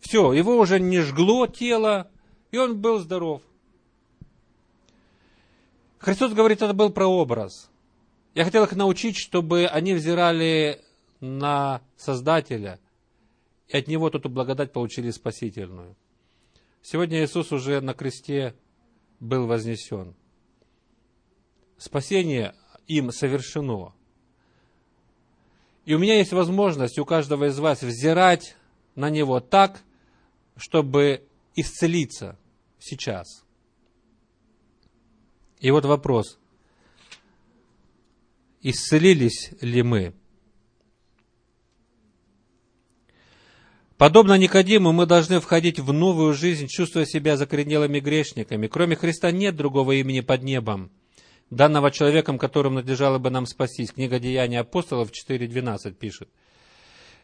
Все, 0.00 0.32
его 0.32 0.58
уже 0.58 0.80
не 0.80 1.00
жгло 1.00 1.46
тело, 1.46 2.10
и 2.50 2.58
он 2.58 2.80
был 2.80 2.98
здоров. 2.98 3.42
Христос 5.98 6.32
говорит, 6.32 6.62
это 6.62 6.74
был 6.74 6.90
прообраз. 6.90 7.70
Я 8.34 8.44
хотел 8.44 8.64
их 8.64 8.72
научить, 8.72 9.16
чтобы 9.16 9.66
они 9.66 9.94
взирали 9.94 10.80
на 11.20 11.80
Создателя– 11.96 12.80
и 13.72 13.76
от 13.78 13.88
Него 13.88 14.08
эту 14.08 14.28
благодать 14.28 14.72
получили 14.72 15.10
спасительную. 15.10 15.96
Сегодня 16.82 17.24
Иисус 17.24 17.52
уже 17.52 17.80
на 17.80 17.94
кресте 17.94 18.54
был 19.18 19.46
вознесен. 19.46 20.14
Спасение 21.78 22.54
им 22.86 23.10
совершено. 23.12 23.94
И 25.84 25.94
у 25.94 25.98
меня 25.98 26.16
есть 26.18 26.32
возможность 26.32 26.98
у 26.98 27.04
каждого 27.04 27.46
из 27.46 27.58
вас 27.58 27.82
взирать 27.82 28.56
на 28.94 29.10
Него 29.10 29.40
так, 29.40 29.82
чтобы 30.56 31.26
исцелиться 31.56 32.38
сейчас. 32.78 33.44
И 35.60 35.70
вот 35.70 35.84
вопрос. 35.84 36.38
исцелились 38.62 39.50
ли 39.60 39.82
мы. 39.82 40.14
Подобно 43.98 44.36
Никодиму, 44.36 44.92
мы 44.92 45.06
должны 45.06 45.40
входить 45.40 45.78
в 45.78 45.92
новую 45.92 46.34
жизнь, 46.34 46.66
чувствуя 46.68 47.04
себя 47.04 47.36
закоренелыми 47.36 48.00
грешниками. 48.00 48.66
Кроме 48.66 48.96
Христа 48.96 49.30
нет 49.30 49.54
другого 49.54 49.92
имени 49.92 50.20
под 50.20 50.42
небом, 50.42 50.90
данного 51.52 51.90
человеком, 51.90 52.38
которым 52.38 52.74
надлежало 52.74 53.18
бы 53.18 53.30
нам 53.30 53.46
спастись. 53.46 53.92
Книга 53.92 54.18
Деяний 54.18 54.58
апостолов 54.58 55.10
4.12 55.10 55.92
пишет. 55.92 56.28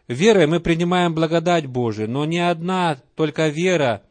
Верой 0.07 0.47
мы 0.47 0.61
принимаем 0.61 1.15
благодать 1.15 1.67
Божию, 1.67 2.11
но 2.11 2.25
не 2.25 2.39
одна 2.39 3.01
только 3.15 3.49
вера, 3.49 4.03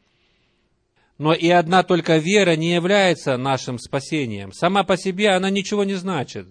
но 1.17 1.34
и 1.34 1.49
одна 1.49 1.84
только 1.84 2.17
вера 2.17 2.56
не 2.56 2.73
является 2.73 3.38
нашим 3.38 3.80
спасением. 3.80 4.51
Сама 4.53 4.84
по 4.84 4.97
себе 4.97 5.30
она 5.30 5.49
ничего 5.49 5.84
не 5.84 5.95
значит. 5.95 6.47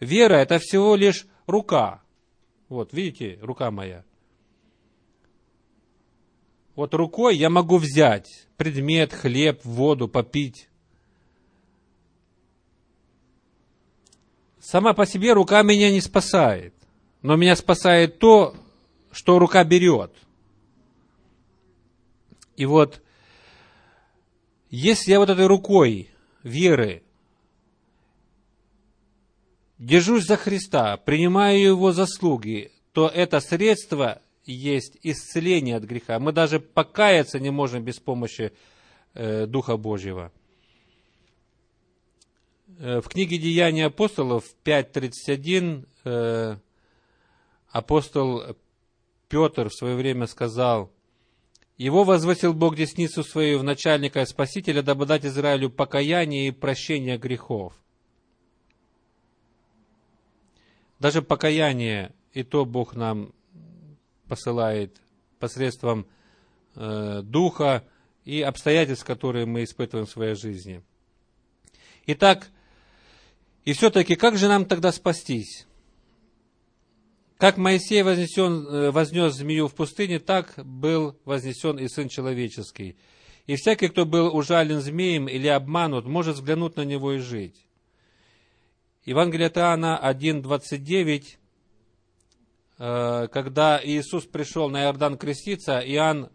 Вера– 0.00 0.34
это 0.36 0.58
всего 0.58 0.94
лишь 0.94 1.26
рука. 1.46 2.02
Вот, 2.68 2.92
видите, 2.92 3.38
рука 3.42 3.70
моя. 3.70 4.04
Вот 6.74 6.94
рукой 6.94 7.36
я 7.36 7.50
могу 7.50 7.76
взять 7.76 8.48
предмет, 8.56 9.12
хлеб, 9.12 9.60
воду, 9.64 10.08
попить. 10.08 10.68
Сама 14.64 14.94
по 14.94 15.04
себе 15.04 15.34
рука 15.34 15.62
меня 15.62 15.90
не 15.90 16.00
спасает. 16.00 16.72
Но 17.20 17.36
меня 17.36 17.54
спасает 17.54 18.18
то, 18.18 18.54
что 19.12 19.38
рука 19.38 19.62
берет. 19.62 20.10
И 22.56 22.64
вот, 22.64 23.02
если 24.70 25.10
я 25.10 25.18
вот 25.18 25.28
этой 25.28 25.46
рукой 25.46 26.08
веры 26.42 27.02
держусь 29.78 30.24
за 30.24 30.38
Христа, 30.38 30.96
принимаю 30.96 31.60
Его 31.60 31.92
заслуги, 31.92 32.72
то 32.92 33.06
это 33.08 33.40
средство 33.40 34.22
есть 34.46 34.96
исцеление 35.02 35.76
от 35.76 35.84
греха. 35.84 36.18
Мы 36.18 36.32
даже 36.32 36.58
покаяться 36.58 37.38
не 37.38 37.50
можем 37.50 37.84
без 37.84 37.98
помощи 37.98 38.54
э, 39.12 39.44
Духа 39.46 39.76
Божьего. 39.76 40.32
Э, 42.78 43.00
в 43.00 43.08
книге 43.08 43.38
Деяний 43.38 43.86
апостолов 43.86 44.44
5.31 44.64 45.86
э, 46.04 46.56
апостол 47.68 48.56
Петр 49.28 49.68
в 49.68 49.74
свое 49.74 49.94
время 49.94 50.26
сказал, 50.26 50.90
«Его 51.76 52.04
возвысил 52.04 52.52
Бог 52.52 52.76
десницу 52.76 53.22
свою 53.22 53.60
в 53.60 53.64
начальника 53.64 54.22
и 54.22 54.26
спасителя, 54.26 54.82
дабы 54.82 55.06
дать 55.06 55.24
Израилю 55.24 55.70
покаяние 55.70 56.48
и 56.48 56.50
прощение 56.50 57.16
грехов». 57.16 57.74
Даже 60.98 61.22
покаяние, 61.22 62.12
и 62.32 62.42
то 62.42 62.64
Бог 62.64 62.94
нам 62.94 63.32
посылает 64.26 65.00
посредством 65.38 66.06
э, 66.74 67.22
духа 67.22 67.84
и 68.24 68.40
обстоятельств, 68.40 69.04
которые 69.04 69.46
мы 69.46 69.62
испытываем 69.62 70.06
в 70.06 70.10
своей 70.10 70.34
жизни. 70.34 70.82
Итак, 72.06 72.50
и 73.64 73.72
все-таки, 73.72 74.14
как 74.14 74.36
же 74.36 74.48
нам 74.48 74.64
тогда 74.64 74.92
спастись? 74.92 75.66
Как 77.38 77.56
Моисей 77.56 78.02
вознесен, 78.02 78.66
э, 78.66 78.90
вознес 78.90 79.34
змею 79.34 79.68
в 79.68 79.74
пустыне, 79.74 80.18
так 80.18 80.54
был 80.56 81.18
вознесен 81.24 81.78
и 81.78 81.88
Сын 81.88 82.08
Человеческий. 82.08 82.96
И 83.46 83.56
всякий, 83.56 83.88
кто 83.88 84.06
был 84.06 84.34
ужален 84.34 84.80
змеем 84.80 85.28
или 85.28 85.48
обманут, 85.48 86.06
может 86.06 86.36
взглянуть 86.36 86.76
на 86.76 86.84
него 86.84 87.12
и 87.12 87.18
жить. 87.18 87.66
Евангелие 89.04 89.48
от 89.48 89.58
Иоанна 89.58 90.00
1.29 90.02 91.36
Э, 92.78 93.28
когда 93.30 93.80
Иисус 93.82 94.24
пришел 94.24 94.68
на 94.68 94.82
Иордан 94.82 95.16
креститься, 95.16 95.78
Иоанн 95.78 96.30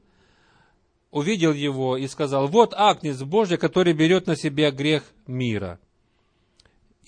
увидел 1.12 1.54
его 1.54 1.98
и 1.98 2.08
сказал, 2.08 2.48
вот 2.48 2.74
Агнец 2.76 3.22
Божий, 3.24 3.58
который 3.58 3.94
берет 3.94 4.28
на 4.28 4.36
себя 4.36 4.72
грех 4.72 5.04
мира. 5.28 5.80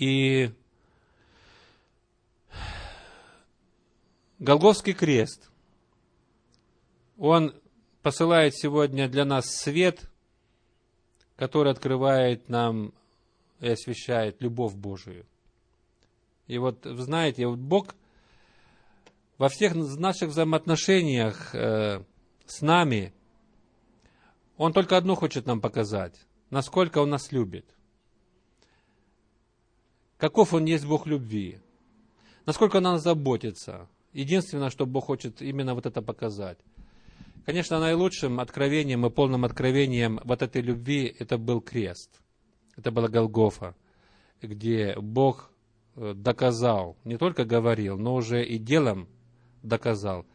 И 0.01 0.51
Голговский 4.39 4.93
крест, 4.93 5.51
он 7.19 7.53
посылает 8.01 8.55
сегодня 8.55 9.07
для 9.07 9.25
нас 9.25 9.45
свет, 9.45 10.09
который 11.35 11.71
открывает 11.71 12.49
нам 12.49 12.95
и 13.59 13.69
освещает 13.69 14.41
любовь 14.41 14.73
Божию. 14.73 15.27
И 16.47 16.57
вот, 16.57 16.79
знаете, 16.83 17.45
вот 17.45 17.59
Бог 17.59 17.93
во 19.37 19.49
всех 19.49 19.75
наших 19.75 20.29
взаимоотношениях 20.29 21.53
э, 21.53 22.03
с 22.47 22.61
нами, 22.61 23.13
Он 24.57 24.73
только 24.73 24.97
одно 24.97 25.13
хочет 25.13 25.45
нам 25.45 25.61
показать, 25.61 26.25
насколько 26.49 26.97
Он 26.97 27.11
нас 27.11 27.31
любит. 27.31 27.75
Каков 30.21 30.53
Он 30.53 30.65
есть 30.65 30.85
Бог 30.85 31.07
любви, 31.07 31.57
насколько 32.45 32.75
Он 32.75 32.85
о 32.85 32.91
нас 32.91 33.01
заботится. 33.01 33.87
Единственное, 34.13 34.69
что 34.69 34.85
Бог 34.85 35.05
хочет 35.05 35.41
именно 35.41 35.73
вот 35.73 35.87
это 35.87 36.03
показать. 36.03 36.59
Конечно, 37.43 37.79
наилучшим 37.79 38.39
откровением 38.39 39.03
и 39.03 39.09
полным 39.09 39.45
откровением 39.45 40.19
вот 40.23 40.43
этой 40.43 40.61
любви 40.61 41.15
это 41.17 41.39
был 41.39 41.59
крест. 41.59 42.21
Это 42.77 42.91
была 42.91 43.07
Голгофа, 43.07 43.75
где 44.43 44.95
Бог 44.95 45.49
э, 45.95 46.13
доказал, 46.13 46.97
не 47.03 47.17
только 47.17 47.43
говорил, 47.43 47.97
но 47.97 48.13
уже 48.13 48.45
и 48.45 48.59
делом 48.59 49.07
доказал, 49.63 50.27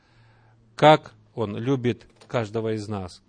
как 0.74 1.14
Он 1.36 1.56
любит 1.56 2.08
каждого 2.26 2.74
из 2.74 2.88
нас. 2.88 3.22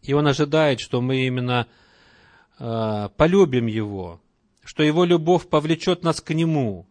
И 0.00 0.14
Он 0.14 0.26
ожидает, 0.28 0.80
что 0.80 1.02
мы 1.02 1.26
именно 1.26 1.66
э, 2.58 3.10
полюбим 3.18 3.66
Его, 3.66 4.22
что 4.68 4.82
Его 4.82 5.04
любовь 5.04 5.48
повлечет 5.48 6.02
нас 6.02 6.20
к 6.20 6.34
Нему. 6.34 6.86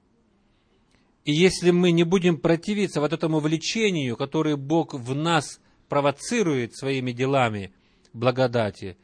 И 1.25 1.31
если 1.31 1.69
мы 1.69 1.91
не 1.91 2.03
будем 2.03 2.37
противиться 2.37 3.01
вот 3.01 3.13
этому 3.13 3.39
влечению, 3.39 4.17
которое 4.17 4.55
Бог 4.55 4.95
в 4.95 5.13
нас 5.13 5.59
провоцирует 5.87 6.75
своими 6.75 7.11
делами 7.11 7.71
благодати, 8.13 8.97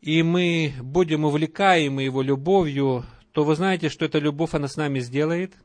и 0.00 0.22
мы 0.22 0.72
будем 0.80 1.24
увлекаемы 1.24 2.04
Его 2.04 2.22
любовью, 2.22 3.04
то 3.32 3.42
вы 3.42 3.56
знаете, 3.56 3.88
что 3.88 4.04
эта 4.04 4.20
любовь 4.20 4.54
она 4.54 4.68
с 4.68 4.76
нами 4.76 5.00
сделает– 5.00 5.52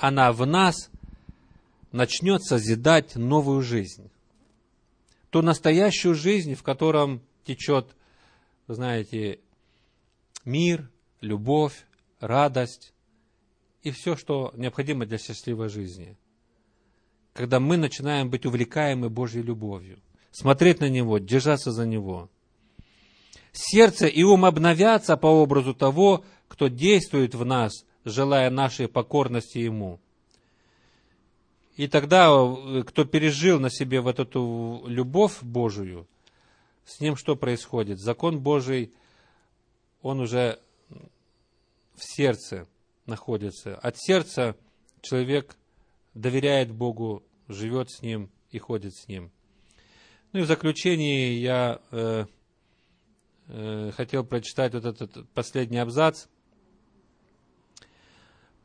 она 0.00 0.32
в 0.32 0.46
нас 0.46 0.90
начнет 1.92 2.42
созидать 2.42 3.16
новую 3.16 3.62
жизнь. 3.62 4.10
Ту 5.28 5.42
настоящую 5.42 6.14
жизнь, 6.14 6.54
в 6.54 6.62
котором 6.62 7.20
течет, 7.44 7.94
знаете, 8.74 9.40
мир, 10.44 10.90
любовь, 11.20 11.86
радость 12.20 12.92
и 13.82 13.90
все, 13.90 14.16
что 14.16 14.52
необходимо 14.56 15.06
для 15.06 15.18
счастливой 15.18 15.68
жизни. 15.68 16.16
Когда 17.32 17.60
мы 17.60 17.76
начинаем 17.76 18.30
быть 18.30 18.46
увлекаемы 18.46 19.08
Божьей 19.08 19.42
любовью, 19.42 20.00
смотреть 20.30 20.80
на 20.80 20.88
Него, 20.88 21.18
держаться 21.18 21.72
за 21.72 21.86
Него. 21.86 22.28
Сердце 23.52 24.06
и 24.06 24.22
ум 24.22 24.44
обновятся 24.44 25.16
по 25.16 25.26
образу 25.26 25.74
того, 25.74 26.24
кто 26.48 26.68
действует 26.68 27.34
в 27.34 27.44
нас 27.44 27.84
желая 28.04 28.50
нашей 28.50 28.88
покорности 28.88 29.58
Ему. 29.58 30.00
И 31.76 31.88
тогда, 31.88 32.28
э, 32.30 32.82
кто 32.86 33.04
пережил 33.04 33.58
на 33.58 33.70
себе 33.70 34.00
вот 34.00 34.18
эту 34.20 34.82
любовь 34.86 35.42
Божию, 35.42 36.06
с 36.84 37.00
ним 37.00 37.16
что 37.16 37.36
происходит? 37.36 37.98
Закон 37.98 38.40
Божий, 38.40 38.92
он 40.02 40.20
уже 40.20 40.60
в 41.94 42.02
сердце 42.02 42.66
находится. 43.06 43.76
От 43.76 43.98
сердца 43.98 44.56
человек 45.02 45.56
доверяет 46.14 46.72
Богу, 46.72 47.22
живет 47.48 47.90
с 47.90 48.02
Ним 48.02 48.30
и 48.50 48.58
ходит 48.58 48.94
с 48.94 49.08
Ним. 49.08 49.30
Ну 50.32 50.40
и 50.40 50.42
в 50.42 50.46
заключении 50.46 51.32
я 51.34 51.80
э, 51.90 52.26
э, 53.48 53.90
хотел 53.92 54.24
прочитать 54.24 54.74
вот 54.74 54.84
этот 54.84 55.28
последний 55.30 55.78
абзац– 55.78 56.26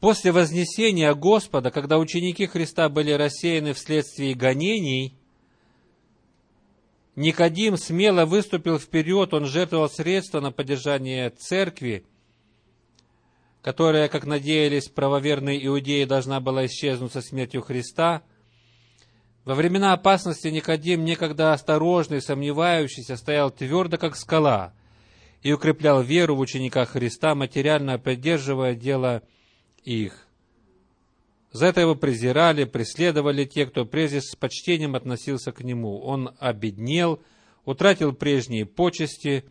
После 0.06 0.32
вознесения 0.32 1.14
Господа, 1.16 1.72
когда 1.72 1.98
ученики 1.98 2.46
Христа 2.46 2.90
были 2.90 3.12
рассеяны 3.12 3.74
вследствие 3.74 4.36
гонений, 4.36 5.18
Никодим 7.16 7.78
смело 7.78 8.26
выступил 8.26 8.78
вперед, 8.78 9.34
он 9.34 9.46
жертвовал 9.46 9.90
средства 9.90 10.42
на 10.42 10.52
поддержание 10.52 11.30
церкви, 11.30 12.06
которая, 13.62 14.10
как 14.10 14.26
надеялись 14.26 14.90
правоверные 14.90 15.66
иудеи, 15.66 16.04
должна 16.04 16.42
была 16.42 16.66
исчезнуть 16.66 17.14
со 17.14 17.22
смертью 17.22 17.62
Христа. 17.62 18.22
Во 19.46 19.56
времена 19.56 19.94
опасности 19.94 20.50
Никодим, 20.50 21.06
некогда 21.06 21.54
осторожный, 21.54 22.22
сомневающийся, 22.22 23.16
стоял 23.16 23.50
твердо, 23.50 23.98
как 23.98 24.18
скала, 24.18 24.74
и 25.42 25.54
укреплял 25.54 26.02
веру 26.02 26.36
в 26.36 26.40
учениках 26.40 26.90
Христа, 26.90 27.34
материально 27.34 27.98
поддерживая 27.98 28.76
дело 28.76 29.22
их. 29.84 30.25
За 31.56 31.68
это 31.68 31.80
его 31.80 31.96
презирали, 31.96 32.66
преследовали 32.66 33.46
те, 33.46 33.66
кто 33.66 33.86
прежде 33.86 34.20
с 34.20 34.36
почтением 34.36 34.94
относился 34.94 35.54
к 35.54 35.64
нему. 35.64 36.02
Он 36.02 36.36
обеднел, 36.38 37.24
утратил 37.64 38.12
прежние 38.12 38.66
почести, 38.66 39.46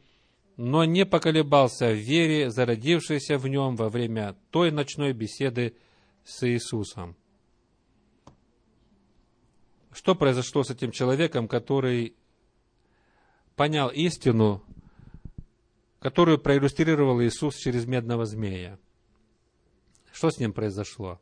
но 0.59 0.85
не 0.85 1.07
поколебался 1.07 1.93
в 1.93 1.97
вере, 1.97 2.51
зародившейся 2.51 3.39
в 3.39 3.49
нем 3.49 3.75
во 3.77 3.89
время 3.89 4.37
той 4.51 4.71
ночной 4.71 5.15
беседы 5.15 5.77
с 6.27 6.47
Иисусом. 6.47 7.17
Что 9.91 10.15
произошло 10.15 10.63
с 10.63 10.69
этим 10.69 10.91
человеком, 10.91 11.49
который 11.49 12.15
понял 13.57 13.89
истину, 13.89 14.63
которую 16.01 16.39
проиллюстрировал 16.39 17.23
Иисус 17.23 17.57
через 17.57 17.87
медного 17.87 18.27
змея? 18.27 18.79
Что 20.13 20.31
с 20.31 20.39
ним 20.39 20.53
произошло? 20.53 21.19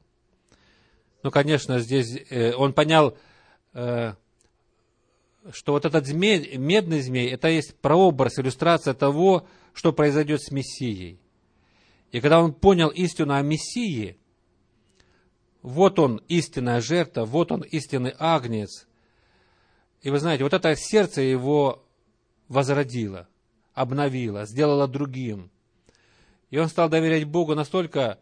Ну, 1.23 1.31
конечно, 1.31 1.79
здесь 1.79 2.17
э, 2.31 2.53
он 2.55 2.73
понял, 2.73 3.17
э, 3.75 4.15
что 5.51 5.73
вот 5.73 5.85
этот 5.85 6.07
змей, 6.07 6.57
медный 6.57 7.01
змей, 7.01 7.31
это 7.31 7.49
есть 7.49 7.77
прообраз, 7.77 8.39
иллюстрация 8.39 8.95
того, 8.95 9.47
что 9.73 9.93
произойдет 9.93 10.43
с 10.43 10.51
Мессией. 10.51 11.21
И 12.11 12.21
когда 12.21 12.41
он 12.41 12.53
понял 12.53 12.89
истину 12.89 13.35
о 13.35 13.43
Мессии, 13.43 14.19
вот 15.63 15.99
он 15.99 16.21
истинная 16.29 16.81
жертва, 16.81 17.25
вот 17.25 17.53
он 17.53 17.63
истинный 17.63 18.15
агнец. 18.19 18.87
И 20.03 20.11
вы 20.11 20.19
знаете, 20.19 20.43
вот 20.43 20.53
это 20.53 20.75
сердце 20.75 21.23
его 21.23 21.85
возродило, 22.49 23.29
обновило, 23.73 24.45
сделало 24.45 24.89
другим. 24.89 25.51
И 26.51 26.59
он 26.59 26.69
стал 26.69 26.89
доверять 26.89 27.25
Богу 27.25 27.55
настолько 27.55 28.19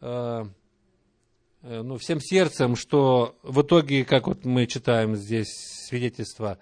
э, 0.00 0.44
ну, 1.62 1.96
всем 1.98 2.20
сердцем, 2.20 2.76
что 2.76 3.36
в 3.42 3.62
итоге, 3.62 4.04
как 4.04 4.26
вот 4.26 4.44
мы 4.44 4.66
читаем 4.66 5.16
здесь 5.16 5.48
свидетельство, 5.88 6.58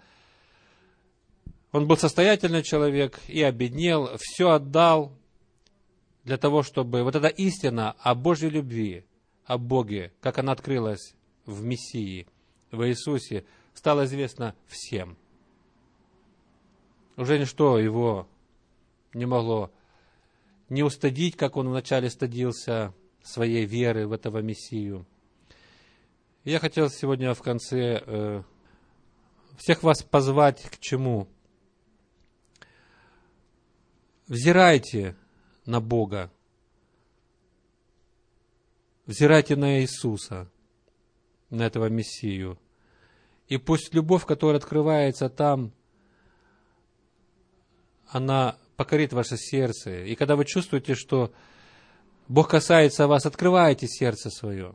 он 1.73 1.87
был 1.87 1.97
состоятельный 1.97 2.63
человек 2.63 3.21
и 3.29 3.43
обеднел, 3.43 4.17
все 4.19 4.51
отдал 4.51 5.13
для 6.25 6.39
того, 6.39 6.63
чтобы 6.63 7.03
вот 7.03 7.15
эта 7.15 7.29
истина 7.29 7.93
о 7.99 8.15
Божьей 8.15 8.51
любви– 8.51 9.05
о 9.47 9.59
Боге, 9.59 10.13
как 10.21 10.39
она 10.39 10.53
открылась 10.53 11.15
в 11.47 11.65
Мессии, 11.65 12.27
в 12.73 12.87
Иисусе, 12.87 13.45
стало 13.75 14.05
известно 14.05 14.55
всем. 14.67 15.17
Уже 17.17 17.39
ничто 17.39 17.79
его 17.79 18.29
не 19.15 19.25
могло 19.25 19.71
не 20.69 20.83
устыдить, 20.83 21.37
как 21.37 21.57
он 21.57 21.69
вначале 21.69 22.11
стыдился 22.11 22.93
своей 23.27 23.67
веры 23.67 24.07
в 24.07 24.13
этого 24.13 24.39
Мессию. 24.39 25.07
Я 26.45 26.61
хотел 26.61 26.89
сегодня 26.89 27.35
в 27.35 27.43
конце 27.43 28.03
э, 28.07 28.43
всех 29.59 29.83
вас 29.83 30.03
позвать 30.03 30.63
к 30.63 30.79
чему? 30.79 31.29
Взирайте 34.29 35.17
на 35.67 35.81
Бога, 35.81 36.33
взирайте 39.07 39.57
на 39.57 39.81
Иисуса, 39.81 40.51
на 41.51 41.63
этого 41.67 41.89
Мессию. 41.89 42.59
И 43.49 43.57
пусть 43.59 43.95
любовь, 43.95 44.25
которая 44.25 44.59
открывается 44.59 45.29
там, 45.29 45.73
она 48.09 48.57
покорит 48.77 49.13
ваше 49.13 49.37
сердце. 49.37 50.05
И 50.05 50.15
когда 50.15 50.37
вы 50.37 50.45
чувствуете, 50.45 50.95
что 50.95 51.33
Бог 52.29 52.51
касается 52.51 53.07
вас, 53.07 53.25
открывайте 53.27 53.87
сердце 53.87 54.31
свое. 54.31 54.75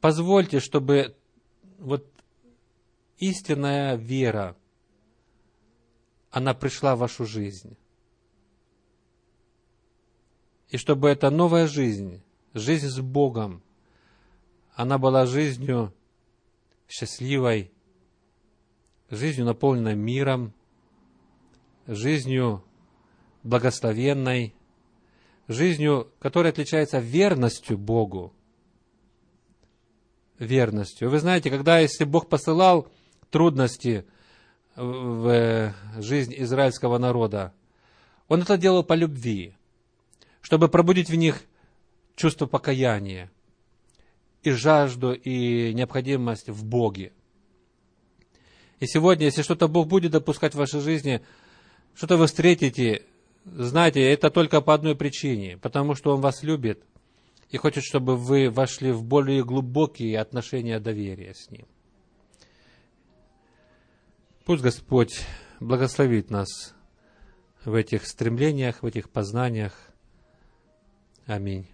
Позвольте, 0.00 0.60
чтобы 0.60 1.14
вот 1.78 2.06
истинная 3.18 3.96
вера, 3.96 4.56
она 6.30 6.54
пришла 6.54 6.96
в 6.96 7.00
вашу 7.00 7.26
жизнь. 7.26 7.76
И 10.68 10.76
чтобы 10.76 11.08
эта 11.08 11.30
новая 11.30 11.66
жизнь 11.66 12.22
жизнь 12.54 12.88
с 12.88 12.98
Богом, 13.00 13.62
она 14.74 14.98
была 14.98 15.26
жизнью 15.26 15.94
счастливой, 16.88 17.72
жизнью 19.10 19.46
наполненной 19.46 19.94
миром, 19.94 20.52
жизнью 21.86 22.64
благословенной, 23.42 24.54
жизнью, 25.50 26.12
которая 26.20 26.52
отличается 26.52 27.00
верностью 27.00 27.76
Богу. 27.76 28.32
Верностью. 30.38 31.10
Вы 31.10 31.18
знаете, 31.18 31.50
когда, 31.50 31.80
если 31.80 32.04
Бог 32.04 32.28
посылал 32.28 32.88
трудности 33.30 34.06
в 34.76 35.74
жизнь 35.98 36.34
израильского 36.38 36.98
народа, 36.98 37.52
Он 38.28 38.42
это 38.42 38.56
делал 38.56 38.84
по 38.84 38.94
любви, 38.94 39.54
чтобы 40.40 40.68
пробудить 40.68 41.10
в 41.10 41.14
них 41.16 41.42
чувство 42.14 42.46
покаяния 42.46 43.30
и 44.42 44.52
жажду 44.52 45.12
и 45.12 45.74
необходимость 45.74 46.48
в 46.48 46.64
Боге. 46.64 47.12
И 48.78 48.86
сегодня, 48.86 49.26
если 49.26 49.42
что-то 49.42 49.68
Бог 49.68 49.88
будет 49.88 50.12
допускать 50.12 50.54
в 50.54 50.58
вашей 50.58 50.80
жизни, 50.80 51.20
что-то 51.94 52.16
вы 52.16 52.28
встретите, 52.28 53.02
знайте, 53.44 54.00
это 54.02 54.30
только 54.30 54.60
по 54.60 54.74
одной 54.74 54.94
причине, 54.96 55.56
потому 55.58 55.94
что 55.94 56.14
Он 56.14 56.20
вас 56.20 56.42
любит 56.42 56.82
и 57.50 57.56
хочет, 57.56 57.84
чтобы 57.84 58.16
вы 58.16 58.50
вошли 58.50 58.92
в 58.92 59.02
более 59.04 59.44
глубокие 59.44 60.18
отношения 60.18 60.78
доверия 60.78 61.34
с 61.34 61.50
Ним. 61.50 61.66
Пусть 64.44 64.62
Господь 64.62 65.24
благословит 65.60 66.30
нас 66.30 66.74
в 67.64 67.74
этих 67.74 68.06
стремлениях, 68.06 68.82
в 68.82 68.86
этих 68.86 69.10
познаниях. 69.10 69.74
Аминь. 71.26 71.68